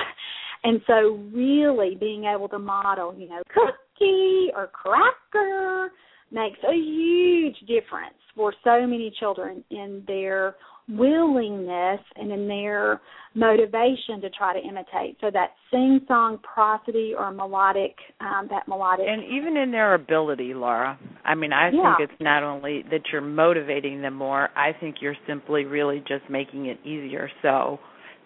[0.64, 5.92] And so, really being able to model, you know, cookie or cracker
[6.32, 10.56] makes a huge difference for so many children in their
[10.90, 13.02] willingness and in their
[13.36, 15.18] motivation to try to imitate.
[15.22, 19.06] So that sing song prosody or melodic, um, that melodic.
[19.08, 20.98] And even in their ability, Laura.
[21.26, 21.96] I mean, I yeah.
[21.98, 26.30] think it's not only that you're motivating them more, I think you're simply really just
[26.30, 27.30] making it easier.
[27.42, 27.80] So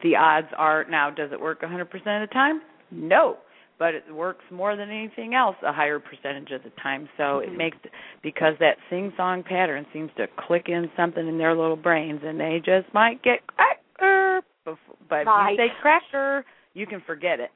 [0.04, 2.62] the odds are now, does it work 100% of the time?
[2.92, 3.38] No
[3.82, 7.10] but it works more than anything else a higher percentage of the time.
[7.18, 7.52] So mm-hmm.
[7.52, 7.78] it makes
[8.22, 12.40] because that sing song pattern seems to click in something in their little brains, and
[12.40, 14.42] they just might get cracker.
[14.64, 14.78] Before,
[15.10, 15.54] but right.
[15.54, 17.50] if you say cracker, you can forget it.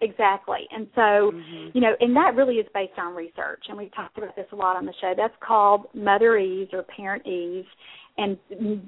[0.00, 0.60] Exactly.
[0.70, 1.70] And so, mm-hmm.
[1.74, 3.64] you know, and that really is based on research.
[3.68, 5.12] And we've talked about this a lot on the show.
[5.16, 7.66] That's called motherese or parentese.
[8.16, 8.38] And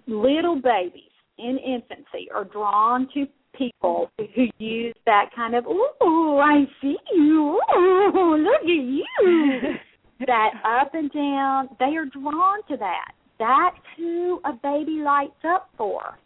[0.06, 3.26] little babies in infancy are drawn to
[3.56, 9.74] people who use that kind of "Ooh, I see you, Ooh, look at you,"
[10.26, 11.68] that up and down.
[11.78, 13.12] They are drawn to that.
[13.38, 16.18] That's who a baby lights up for.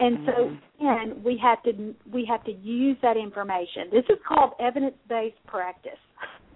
[0.00, 0.86] And so mm-hmm.
[0.86, 3.84] again, we have to we have to use that information.
[3.92, 5.92] This is called evidence based practice.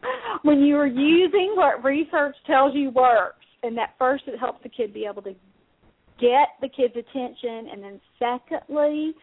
[0.43, 4.69] when you are using what research tells you works, and that first it helps the
[4.69, 5.35] kid be able to
[6.21, 9.15] get the kid's attention, and then secondly,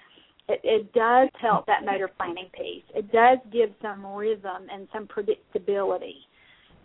[0.48, 2.84] it, it does help that motor planning piece.
[2.93, 6.16] It does give some rhythm and some predictability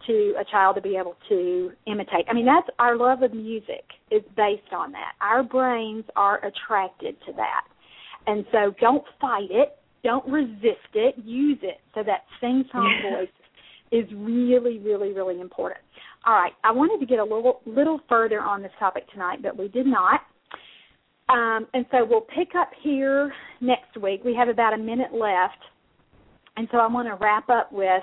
[0.07, 2.25] to a child to be able to imitate.
[2.29, 5.13] I mean, that's our love of music is based on that.
[5.21, 7.65] Our brains are attracted to that.
[8.27, 11.79] And so don't fight it, don't resist it, use it.
[11.95, 13.19] So that sing song yeah.
[13.19, 13.29] voice
[13.93, 15.81] is really, really, really important.
[16.27, 19.57] All right, I wanted to get a little little further on this topic tonight, but
[19.57, 20.21] we did not.
[21.33, 24.23] Um, and so we'll pick up here next week.
[24.25, 25.59] We have about a minute left.
[26.57, 28.03] And so I want to wrap up with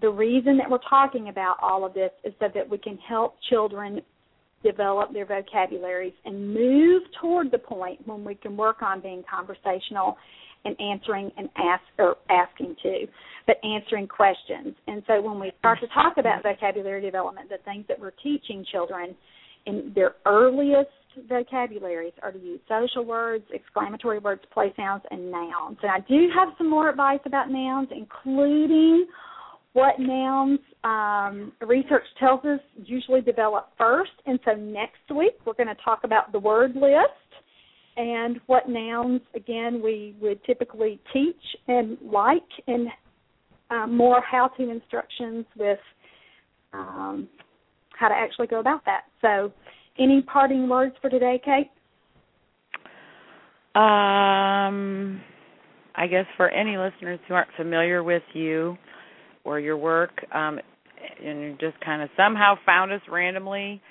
[0.00, 3.36] The reason that we're talking about all of this is so that we can help
[3.48, 4.00] children
[4.62, 10.16] develop their vocabularies and move toward the point when we can work on being conversational
[10.64, 13.06] and answering and ask or asking to,
[13.46, 14.74] but answering questions.
[14.86, 18.64] And so when we start to talk about vocabulary development, the things that we're teaching
[18.72, 19.14] children
[19.66, 20.88] in their earliest
[21.28, 25.78] vocabularies are to use social words, exclamatory words, play sounds, and nouns.
[25.82, 29.06] And I do have some more advice about nouns, including
[29.72, 34.12] what nouns um, research tells us usually develop first.
[34.26, 37.24] And so next week we're going to talk about the word list
[37.96, 41.36] and what nouns, again, we would typically teach
[41.68, 42.88] and like, and
[43.70, 45.78] um, more how to instructions with
[46.72, 47.28] um,
[47.98, 49.02] how to actually go about that.
[49.20, 49.52] So,
[49.98, 51.70] any parting words for today, Kate?
[53.74, 55.20] Um,
[55.96, 58.76] I guess for any listeners who aren't familiar with you
[59.44, 60.58] or your work, um,
[61.24, 63.82] and just kind of somehow found us randomly,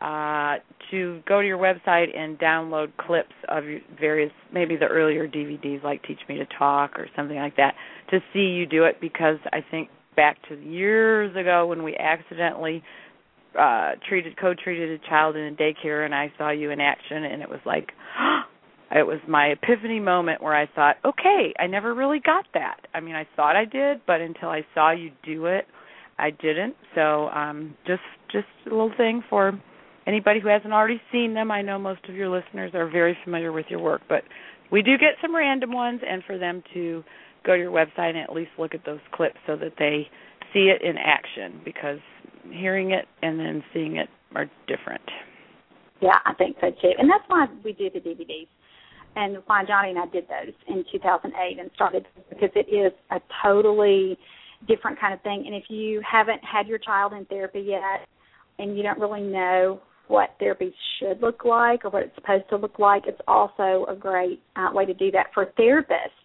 [0.00, 0.56] uh,
[0.90, 3.64] to go to your website and download clips of
[3.98, 7.74] various, maybe the earlier DVDs like Teach Me to Talk or something like that,
[8.10, 12.82] to see you do it because I think back to years ago when we accidentally
[13.58, 17.42] uh treated co-treated a child in a daycare and I saw you in action and
[17.42, 17.92] it was like
[18.92, 22.80] it was my epiphany moment where I thought, okay, I never really got that.
[22.92, 25.66] I mean, I thought I did, but until I saw you do it,
[26.18, 26.74] I didn't.
[26.94, 29.60] So, um just just a little thing for
[30.06, 33.52] anybody who hasn't already seen them, I know most of your listeners are very familiar
[33.52, 34.22] with your work, but
[34.70, 37.02] we do get some random ones, and for them to
[37.44, 40.08] go to your website and at least look at those clips so that they
[40.52, 41.98] see it in action because
[42.50, 45.02] hearing it and then seeing it are different.
[46.00, 46.92] Yeah, I think so too.
[46.98, 48.48] And that's why we do the DVDs
[49.16, 53.20] and why Johnny and I did those in 2008 and started because it is a
[53.42, 54.18] totally
[54.68, 55.44] different kind of thing.
[55.46, 58.06] And if you haven't had your child in therapy yet
[58.58, 62.56] and you don't really know what therapy should look like or what it's supposed to
[62.56, 63.04] look like.
[63.06, 66.18] It's also a great uh, way to do that for therapists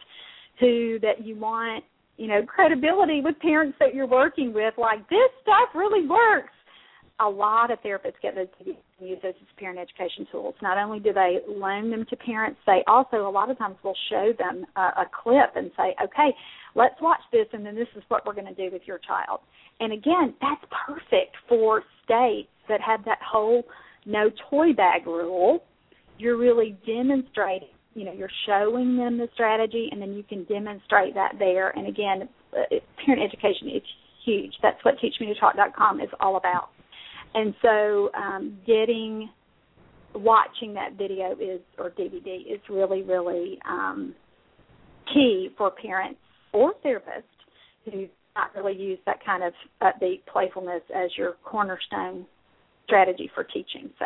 [0.59, 1.83] who that you want,
[2.17, 4.73] you know, credibility with parents that you're working with.
[4.77, 6.49] Like this stuff really works.
[7.21, 8.65] A lot of therapists get those to
[9.05, 10.53] use those as parent education tools.
[10.61, 13.95] Not only do they loan them to parents, they also a lot of times will
[14.09, 16.35] show them a, a clip and say, "Okay,
[16.75, 19.39] let's watch this, and then this is what we're going to do with your child."
[19.79, 23.63] And again, that's perfect for states that have that whole
[24.05, 25.63] no toy bag rule.
[26.17, 31.15] You're really demonstrating, you know, you're showing them the strategy, and then you can demonstrate
[31.15, 31.69] that there.
[31.69, 32.75] And again, uh,
[33.05, 33.81] parent education is
[34.25, 34.53] huge.
[34.61, 36.69] That's what TeachMeToTalk.com is all about.
[37.33, 39.29] And so, um, getting
[40.13, 44.13] watching that video is or DVD is really, really um,
[45.13, 46.19] key for parents
[46.53, 47.23] or therapists
[47.85, 52.25] who not really use that kind of upbeat playfulness as your cornerstone
[52.85, 53.89] strategy for teaching.
[53.99, 54.05] So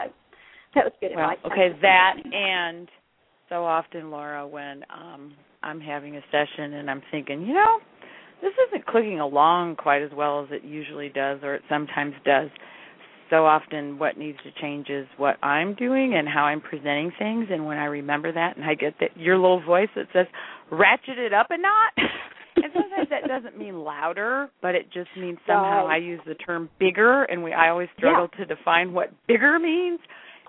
[0.75, 1.45] that was good well, advice.
[1.45, 2.87] Okay, that and
[3.49, 7.79] so often, Laura, when um I'm having a session and I'm thinking, you know,
[8.41, 12.49] this isn't clicking along quite as well as it usually does or it sometimes does.
[13.29, 17.47] So often what needs to change is what I'm doing and how I'm presenting things
[17.51, 20.25] and when I remember that and I get that your little voice that says
[20.71, 22.09] ratchet it up a notch
[22.55, 26.69] and sometimes that doesn't mean louder, but it just means somehow I use the term
[26.79, 28.45] bigger, and we I always struggle yeah.
[28.45, 29.99] to define what bigger means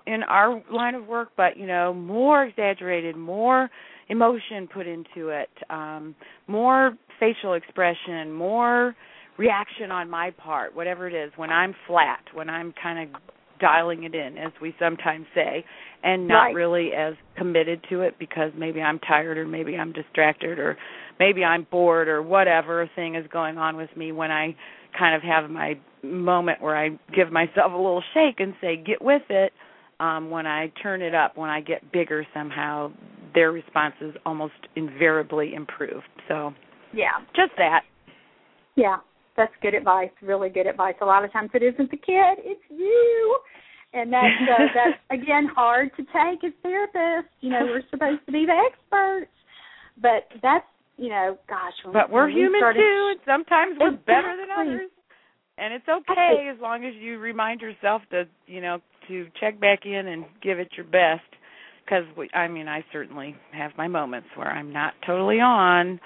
[0.07, 1.29] in our line of work.
[1.35, 3.69] But you know, more exaggerated, more
[4.09, 6.15] emotion put into it, um,
[6.47, 8.95] more facial expression, more
[9.37, 11.31] reaction on my part, whatever it is.
[11.35, 13.21] When I'm flat, when I'm kind of
[13.61, 15.63] dialing it in, as we sometimes say,
[16.03, 16.55] and not right.
[16.55, 20.77] really as committed to it because maybe I'm tired or maybe I'm distracted or
[21.19, 24.55] maybe I'm bored or whatever thing is going on with me when I
[24.97, 29.01] kind of have my moment where I give myself a little shake and say get
[29.01, 29.53] with it
[30.01, 32.91] um when I turn it up when I get bigger somehow
[33.33, 36.03] their responses almost invariably improve.
[36.27, 36.53] So
[36.93, 37.19] yeah.
[37.35, 37.81] just that.
[38.75, 38.97] Yeah
[39.37, 40.95] that's good advice really good advice.
[41.01, 43.39] A lot of times it isn't the kid it's you.
[43.93, 47.31] And that's uh, that's again hard to take as therapists.
[47.41, 49.31] You know we're supposed to be the experts.
[50.01, 50.65] But that's
[50.97, 51.73] you know, gosh.
[51.83, 54.13] When, but we're human started, too, and sometimes we're exactly.
[54.13, 54.91] better than others.
[55.57, 59.85] And it's okay as long as you remind yourself to, you know, to check back
[59.85, 61.27] in and give it your best.
[61.85, 65.99] Because I mean, I certainly have my moments where I'm not totally on,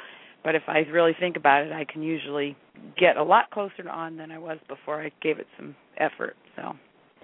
[0.44, 2.56] but if I really think about it, I can usually
[3.00, 6.36] get a lot closer to on than I was before I gave it some effort.
[6.56, 6.74] So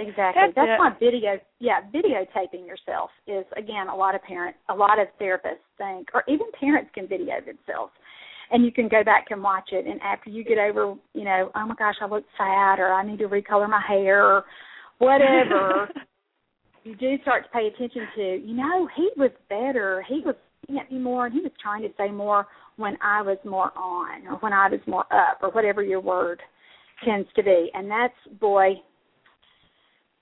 [0.02, 0.42] Exactly.
[0.42, 5.00] That's, That's why video, yeah, videotaping yourself is again a lot of parents, a lot
[5.00, 7.92] of therapists think, or even parents can video themselves,
[8.52, 9.86] and you can go back and watch it.
[9.86, 13.06] And after you get over, you know, oh my gosh, I look fat, or I
[13.06, 14.46] need to recolor my hair, or
[15.02, 15.90] whatever,
[16.84, 18.22] you do start to pay attention to.
[18.46, 20.06] You know, he was better.
[20.08, 22.48] He was looking at me more, and he was trying to say more
[22.78, 26.42] when I was more on, or when I was more up, or whatever your word
[27.04, 27.70] tends to be.
[27.74, 28.74] And that's boy.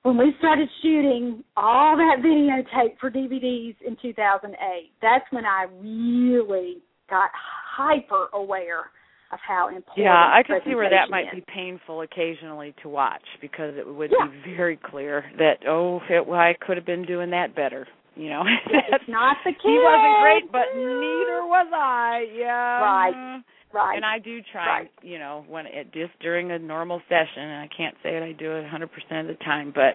[0.04, 4.56] When we started shooting all that videotape for DVDs in 2008,
[5.02, 6.78] that's when I really
[7.10, 7.30] got
[7.76, 8.92] hyper aware
[9.32, 10.06] of how important.
[10.06, 11.36] Yeah, I can see where that might is.
[11.36, 14.28] be painful occasionally to watch because it would Yeah.
[14.28, 17.88] be very clear that oh, it, well, I could have been doing that better.
[18.16, 19.62] You know, It's not the kid.
[19.64, 22.26] he wasn't great, but neither was I.
[22.36, 23.44] Yeah, Right.
[23.72, 23.96] Right.
[23.98, 24.92] And I do try, Right.
[25.04, 28.32] you know, when it just during a normal session, and I can't say that I
[28.32, 29.94] do it 100% of the time, but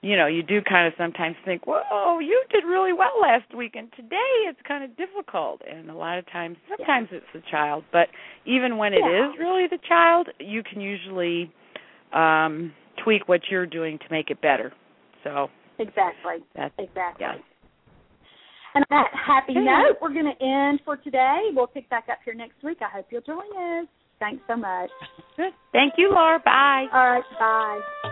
[0.00, 3.74] you know, you do kind of sometimes think, "Whoa, you did really well last week,
[3.76, 7.84] and today it's kind of difficult." And a lot of times, sometimes it's the child,
[7.92, 8.08] but
[8.44, 9.30] even when it Yeah.
[9.30, 11.50] is really the child, you can usually
[12.12, 14.72] um tweak what you're doing to make it better.
[15.24, 16.42] So Exactly.
[16.54, 17.26] that's Exactly.
[17.26, 17.36] yeah.
[18.74, 19.60] And on that happy Okay.
[19.64, 21.50] note, we're going to end for today.
[21.52, 22.78] We'll pick back up here next week.
[22.82, 23.86] I hope you'll join us.
[24.20, 24.90] Thanks so much.
[25.36, 25.52] Good.
[25.72, 26.38] Thank you, Laura.
[26.40, 26.86] Bye.
[26.92, 27.24] All right.
[27.38, 28.10] Bye.